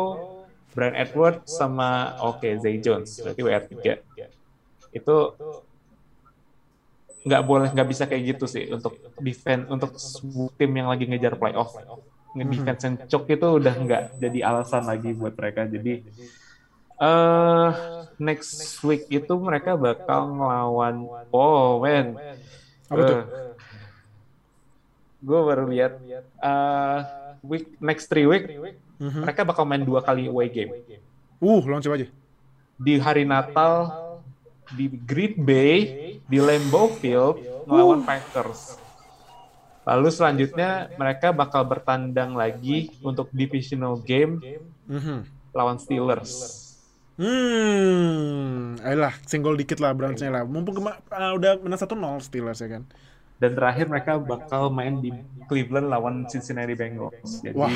[0.71, 3.85] Brian Edwards sama oke Zay Jones, berarti WR3.
[4.93, 5.15] Itu
[7.23, 9.95] nggak boleh nggak bisa kayak gitu sih untuk defense untuk
[10.53, 11.71] tim yang lagi ngejar playoff
[12.35, 16.03] nge-defense yang cok itu udah nggak jadi alasan lagi buat mereka jadi
[16.99, 17.69] eh
[18.19, 21.79] next week itu mereka bakal ngelawan oh
[22.91, 23.21] Apa tuh?
[25.23, 25.93] gue baru lihat
[26.43, 26.99] eh
[27.39, 28.51] week next three week
[28.99, 29.25] Mhm.
[29.25, 30.75] mereka bakal main dua kali away game
[31.39, 32.07] Uh, langsung aja.
[32.75, 33.87] di hari Natal
[34.71, 35.77] di Green Bay
[36.23, 38.79] di Lambeau Field melawan Packers.
[39.83, 44.39] Lalu selanjutnya mereka bakal bertandang lagi untuk divisional game
[44.85, 45.27] Mhm.
[45.51, 46.63] lawan Steelers.
[47.13, 50.43] Hmm, ayolah, singgol dikit lah Browns-nya lah.
[50.43, 52.83] Mumpung kema- ah, udah menang 1-0 Steelers ya kan.
[53.43, 55.11] Dan terakhir mereka bakal main di
[55.51, 57.43] Cleveland lawan Cincinnati Bengals.
[57.43, 57.67] Jadi Wah,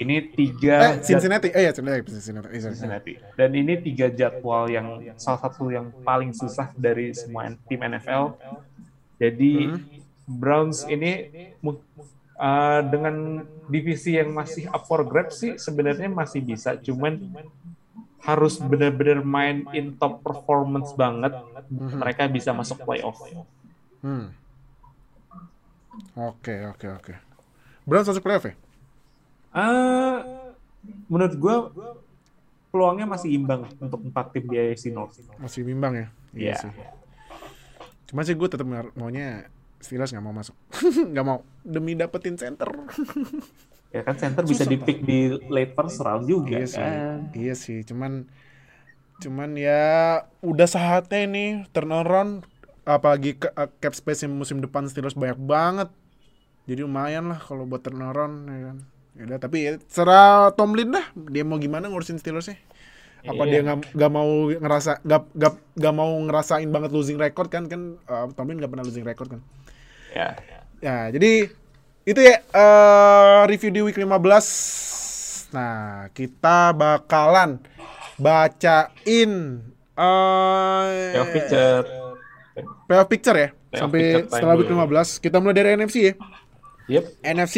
[0.00, 1.52] ini tiga Eh, Cincinnati.
[1.52, 2.08] Eh, ya, Cincinnati.
[2.08, 2.48] Cincinnati.
[2.56, 2.72] Sorry.
[2.72, 3.12] Cincinnati.
[3.36, 8.40] Dan ini tiga jadwal yang salah satu yang paling susah dari semua tim NFL.
[9.20, 9.76] Jadi
[10.24, 11.28] Browns ini
[12.40, 17.20] uh, dengan divisi yang masih up for grabs sih sebenarnya masih bisa, cuman
[18.24, 21.36] harus benar-benar main in top performance banget
[21.68, 23.20] mereka bisa masuk playoff.
[24.00, 24.32] Hmm.
[26.14, 27.14] Oke, oke, oke.
[27.84, 28.54] Browns masuk playoff ya?
[29.54, 30.50] Ah,
[31.06, 31.56] menurut gua
[32.74, 35.22] peluangnya masih imbang untuk empat tim di AFC North.
[35.38, 36.06] Masih bimbang ya?
[36.34, 36.54] Iya.
[36.58, 36.72] sih.
[38.10, 38.66] Cuma sih gue tetap
[38.98, 39.46] maunya
[39.78, 40.58] Steelers nggak mau masuk.
[41.14, 41.46] nggak mau.
[41.62, 42.66] Demi dapetin center.
[43.94, 46.82] Ya kan center bisa Susah, dipick di late first round juga iya sih.
[46.82, 47.18] kan.
[47.30, 47.78] Iya sih.
[47.86, 48.26] Cuman
[49.22, 52.42] cuman ya udah saatnya ini turn around
[52.84, 55.88] apalagi ke, uh, cap space yang musim depan Steelers banyak banget.
[56.64, 58.78] Jadi lumayan lah kalau buat turn around ya kan.
[59.14, 62.58] Yaudah, tapi ya serah Tomlin dah dia mau gimana ngurusin Steelersnya.
[63.24, 63.64] Apa Iya.
[63.64, 68.28] dia nggak mau ngerasa nggak nggak nggak mau ngerasain banget losing record kan kan uh,
[68.36, 69.40] Tomlin nggak pernah losing record kan.
[70.12, 70.36] Ya.
[70.84, 71.48] Ya, jadi
[72.04, 75.56] itu ya eh, review di week 15.
[75.56, 77.56] Nah, kita bakalan
[78.20, 79.32] bacain
[79.94, 82.03] eh Playoff picture.
[82.86, 83.48] Playoff picture ya.
[83.50, 84.86] Playoff sampai picture setelah week dulu.
[84.86, 85.24] 15.
[85.24, 86.14] Kita mulai dari NFC ya.
[86.84, 87.04] Yep.
[87.24, 87.56] NFC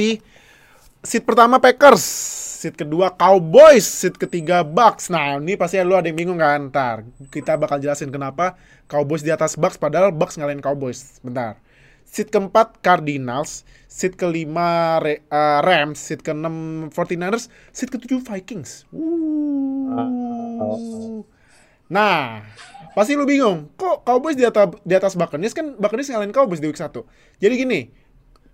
[1.07, 2.03] seat pertama Packers,
[2.63, 5.07] seat kedua Cowboys, seat ketiga Bucks.
[5.07, 6.71] Nah, ini pasti lu ada yang bingung kan?
[6.71, 8.59] Ntar kita bakal jelasin kenapa
[8.91, 11.23] Cowboys di atas Bucks padahal Bucks ngalahin Cowboys.
[11.23, 11.63] Bentar.
[12.07, 18.87] Seat keempat Cardinals, seat kelima Re- uh, Rams, seat keenam 49ers, seat ketujuh Vikings.
[18.95, 20.07] Uh.
[21.87, 22.43] Nah,
[22.97, 26.73] pasti lu bingung, kok Cowboys di atas di atas Buccaneers kan Buccaneers ngalahin Cowboys di
[26.73, 26.97] week 1.
[27.37, 27.81] Jadi gini,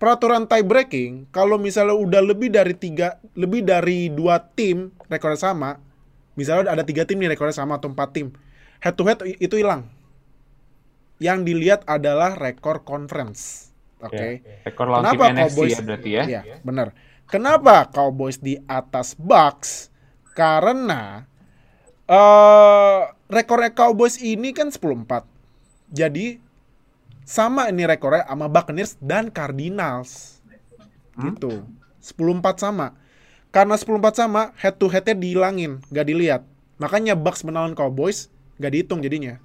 [0.02, 5.78] peraturan tie breaking kalau misalnya udah lebih dari tiga lebih dari dua tim rekornya sama,
[6.34, 8.34] misalnya ada tiga tim nih rekornya sama atau empat tim,
[8.82, 9.86] head to head itu hilang.
[11.22, 13.70] Yang dilihat adalah rekor conference.
[14.02, 14.42] Oke.
[14.42, 15.70] Ya, Rekor lawan tim Kenapa Cowboys?
[15.70, 16.22] ya berarti ya.
[16.26, 16.88] Iya, benar.
[17.30, 19.94] Kenapa Cowboys di atas Bucks?
[20.34, 21.22] Karena
[22.10, 23.00] eh
[23.32, 25.24] rekornya Cowboys ini kan 10-4.
[25.88, 26.36] Jadi
[27.24, 30.44] sama ini rekornya sama Buccaneers dan Cardinals.
[31.16, 31.64] Gitu.
[32.04, 32.92] 10-4 sama.
[33.52, 36.42] Karena 10-4 sama, head to head-nya dihilangin, nggak dilihat.
[36.80, 39.40] Makanya Bucks menang Cowboys nggak dihitung jadinya.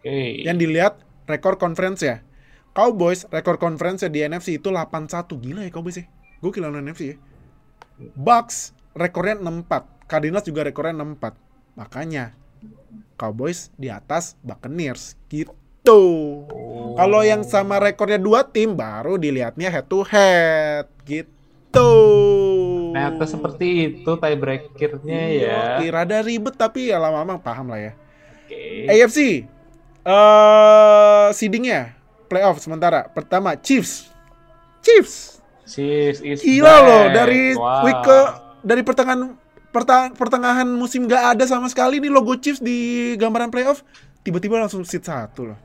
[0.00, 0.44] Oke.
[0.44, 0.94] Yang dilihat
[1.28, 2.24] rekor conference ya.
[2.72, 5.28] Cowboys rekor conference di NFC itu 81.
[5.36, 6.06] Gila ya Cowboys ya.
[6.40, 7.16] Gue kira NFC ya.
[8.16, 10.08] Bucks rekornya 64.
[10.08, 11.36] Cardinals juga rekornya 64.
[11.76, 12.32] Makanya
[13.20, 16.00] Cowboys di atas Buccaneers gitu.
[16.96, 21.92] Kalau yang sama rekornya dua tim baru dilihatnya head to head gitu.
[22.90, 25.58] Ternyata seperti itu tiebreakernya ya.
[25.78, 27.92] Iya, rada ribet tapi ya lama-lama paham lah ya.
[28.48, 28.88] Oke.
[28.88, 29.18] AFC
[30.00, 31.92] eh seedingnya
[32.26, 34.08] playoff sementara pertama Chiefs
[34.80, 36.82] Chiefs Chiefs is gila back.
[36.88, 37.84] loh dari Wow.
[37.84, 38.18] week ke
[38.64, 39.20] dari pertengahan
[39.70, 43.86] pertengahan musim gak ada sama sekali nih logo Chiefs di gambaran playoff
[44.26, 45.58] tiba-tiba langsung seed satu loh.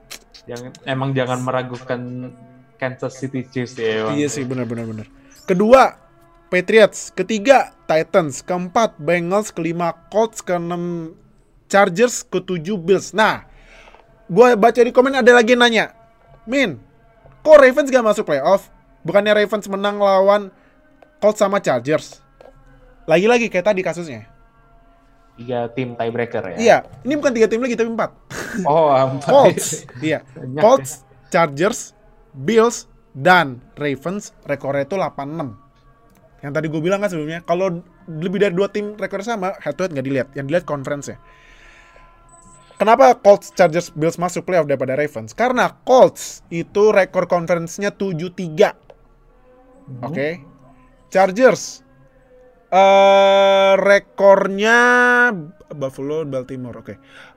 [0.46, 2.32] Jangan, emang jangan meragukan
[2.78, 4.06] Kansas City Chiefs ya.
[4.06, 4.18] Bang.
[4.18, 5.08] iya sih benar-benar benar
[5.50, 6.06] kedua
[6.46, 7.10] Patriots.
[7.12, 8.46] Ketiga Titans.
[8.46, 9.50] Keempat Bengals.
[9.50, 10.40] Kelima Colts.
[10.46, 11.12] Keenam
[11.68, 12.22] Chargers.
[12.24, 13.12] Ketujuh Bills.
[13.12, 13.44] Nah
[14.26, 15.86] gua baca di komen ada lagi yang nanya
[16.50, 16.82] Min
[17.46, 18.74] kok Ravens gak masuk playoff?
[19.06, 20.50] Bukannya Ravens menang lawan
[21.22, 22.25] Colts sama Chargers
[23.06, 24.28] lagi-lagi kayak tadi kasusnya
[25.36, 26.56] Tiga tim tiebreaker ya.
[26.56, 28.12] iya ini bukan tiga tim lagi tapi empat
[28.64, 29.28] Oh, empat.
[29.28, 30.92] Colts iya Banyak Colts
[31.28, 31.92] Chargers
[32.32, 35.60] Bills dan Ravens rekornya itu 86
[36.40, 39.84] yang tadi gue bilang kan sebelumnya kalau lebih dari dua tim rekor sama head to
[39.84, 41.20] head nggak dilihat yang dilihat conference ya
[42.76, 45.32] Kenapa Colts Chargers Bills masuk playoff daripada Ravens?
[45.32, 50.04] Karena Colts itu rekor conference-nya 7-3.
[50.04, 50.44] Oke.
[51.08, 51.85] Chargers
[52.72, 54.80] eh rekornya
[55.74, 56.82] Buffalo Baltimore.
[56.82, 56.96] Oke.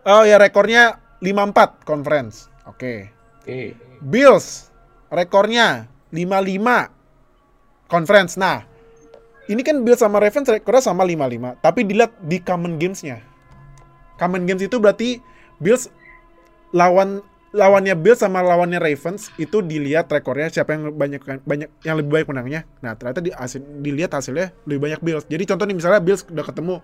[0.08, 2.48] Oh ya rekornya 5-4 conference.
[2.68, 3.10] Oke.
[3.42, 3.74] Oke.
[4.04, 4.70] Bills
[5.10, 8.36] rekornya 5-5 conference.
[8.36, 8.62] Nah,
[9.48, 13.24] ini kan Bills sama Ravens rekornya sama 5-5, tapi dilihat di common games-nya.
[14.20, 15.24] Common games itu berarti
[15.58, 15.88] Bills
[16.76, 22.10] lawan lawannya Bills sama lawannya Ravens itu dilihat rekornya siapa yang banyak banyak yang lebih
[22.20, 22.68] baik menangnya.
[22.84, 25.24] Nah, ternyata di hasil, dilihat hasilnya lebih banyak Bills.
[25.24, 26.74] Jadi contoh nih misalnya Bills udah ketemu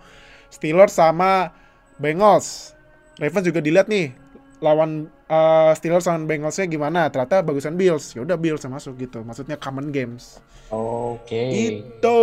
[0.49, 1.53] Steelers sama
[2.01, 2.73] Bengals.
[3.21, 4.11] Ravens juga dilihat nih
[4.59, 7.07] lawan uh, Steelers sama Bengalsnya gimana.
[7.13, 8.17] Ternyata bagusan Bills.
[8.17, 9.21] Ya udah Bills yang masuk gitu.
[9.21, 10.41] Maksudnya common games.
[10.73, 11.53] Oke.
[11.53, 12.17] Itu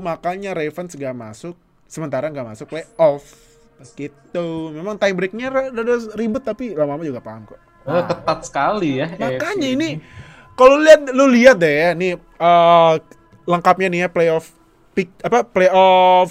[0.00, 1.58] makanya Ravens gak masuk
[1.90, 3.26] sementara nggak masuk playoff.
[3.98, 4.46] Gitu.
[4.70, 5.82] Memang tie breaknya rada
[6.14, 7.69] ribet tapi lama-lama juga paham kok.
[7.88, 9.08] Eh, ketat sekali ya.
[9.16, 9.88] Makanya AFC ini
[10.54, 12.94] kalau lihat lu lihat deh ya nih eh,
[13.48, 14.52] lengkapnya nih ya playoff
[14.92, 16.30] pick apa playoff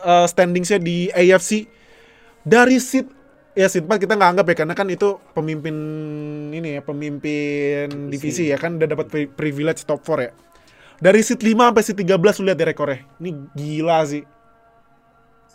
[0.00, 1.68] eh, standingsnya di AFC
[2.46, 3.16] dari seat
[3.56, 5.76] ya seat 4 kita nggak anggap ya karena kan itu pemimpin
[6.52, 10.30] ini ya pemimpin divisi, ya kan udah dapat pri- privilege top 4 ya.
[11.00, 13.00] Dari seat 5 sampai seat 13 lu lihat deh rekornya.
[13.20, 14.24] Ini gila sih.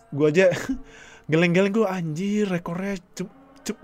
[0.10, 0.50] Gua aja
[1.32, 2.98] geleng-geleng gua anjir rekornya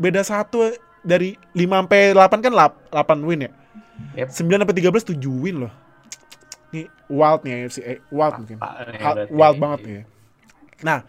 [0.01, 0.73] beda satu
[1.07, 2.53] dari 5 sampai 8 kan
[2.91, 3.51] 8 win ya.
[4.19, 4.27] Yep.
[4.35, 5.73] 9 sampai 13 7 win loh.
[6.75, 8.57] Ini wild nih AFC, eh, wild mungkin.
[8.59, 10.03] Pak, nih, wild banget nih.
[10.83, 10.99] Nah,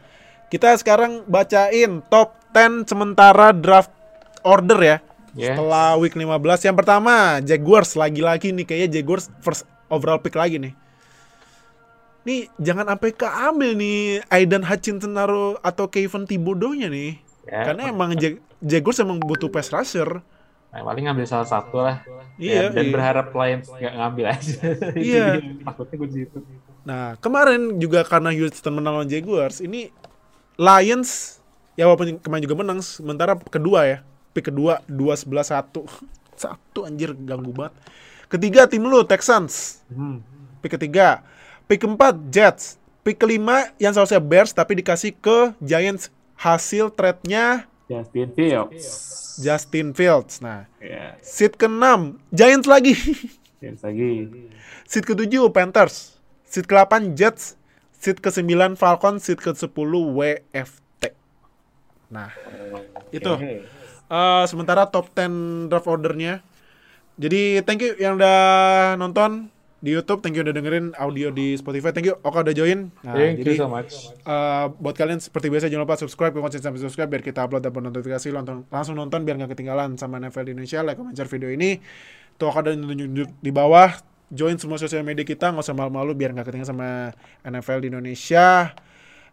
[0.48, 3.90] kita sekarang bacain top 10 sementara draft
[4.46, 4.96] order ya.
[5.36, 5.54] Yes.
[5.54, 6.64] Setelah week 15.
[6.64, 10.72] Yang pertama, Jaguars lagi-lagi nih kayaknya Jaguars first overall pick lagi nih.
[12.24, 17.27] Nih jangan sampai keambil nih Aidan Hutchinson naruh atau Kevin Thibodeau-nya nih.
[17.48, 20.20] Ya, Karena emang Jag- Jaguars emang butuh pass rusher.
[20.68, 22.04] Nah, paling ngambil salah satu lah.
[22.36, 22.92] Iya, Ya, dan iya.
[22.92, 24.56] berharap Lions nggak ngambil aja.
[24.94, 25.26] Iya.
[25.66, 26.38] Takutnya gue di situ.
[26.84, 29.88] Nah, kemarin juga karena Houston menang lawan Jaguars, ini
[30.56, 31.40] Lions
[31.72, 33.98] ya walaupun kemarin juga menang, sementara kedua ya.
[34.36, 35.88] Pick kedua 2 11 1.
[36.36, 37.74] Satu anjir ganggu banget.
[38.28, 39.80] Ketiga tim lu Texans.
[39.88, 40.20] Hmm.
[40.60, 41.24] Pick ketiga.
[41.64, 42.76] Pick keempat Jets.
[43.00, 48.84] Pick kelima yang seharusnya Bears tapi dikasih ke Giants hasil trade-nya Justin Fields.
[49.40, 50.38] Justin Fields.
[50.38, 52.94] Nah, Ya, seat ke-6 Giants lagi.
[53.58, 54.28] Fields lagi.
[54.84, 56.14] seat ke-7 Panthers.
[56.44, 57.56] Seat ke-8 Jets.
[57.98, 59.72] Seat ke-9 Falcons, seat ke-10
[60.14, 61.02] WFT.
[62.12, 62.30] Nah,
[63.10, 63.32] itu.
[63.34, 63.66] Oke.
[64.08, 66.40] Eh, sementara top 10 draft ordernya.
[67.18, 71.94] Jadi thank you yang udah nonton di YouTube, thank you udah dengerin audio di Spotify,
[71.94, 72.90] thank you Oka udah join.
[73.00, 74.10] Nah, Thank jadi you so much.
[74.10, 77.62] eh, buat kalian seperti biasa jangan lupa subscribe ke konten sampai subscribe biar kita upload
[77.62, 80.82] dapat notifikasi langsung, langsung nonton biar nggak ketinggalan sama NFL di Indonesia.
[80.82, 81.78] Like, comment, share video ini.
[82.34, 83.94] Tuh Oka udah nunjuk di bawah.
[84.28, 86.88] Join semua sosial media kita, nggak usah malu-malu biar nggak ketinggalan sama
[87.46, 88.74] NFL di Indonesia.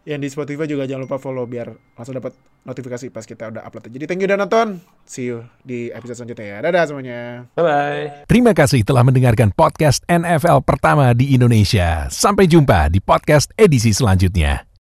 [0.06, 2.32] Yang di Spotify juga jangan lupa follow biar langsung dapat
[2.66, 3.88] notifikasi pas kita udah upload.
[3.88, 4.82] Jadi thank you udah nonton.
[5.06, 6.58] See you di episode selanjutnya ya.
[6.66, 7.20] Dadah semuanya.
[7.54, 8.26] Bye-bye.
[8.26, 12.10] Terima kasih telah mendengarkan podcast NFL pertama di Indonesia.
[12.10, 14.66] Sampai jumpa di podcast edisi selanjutnya.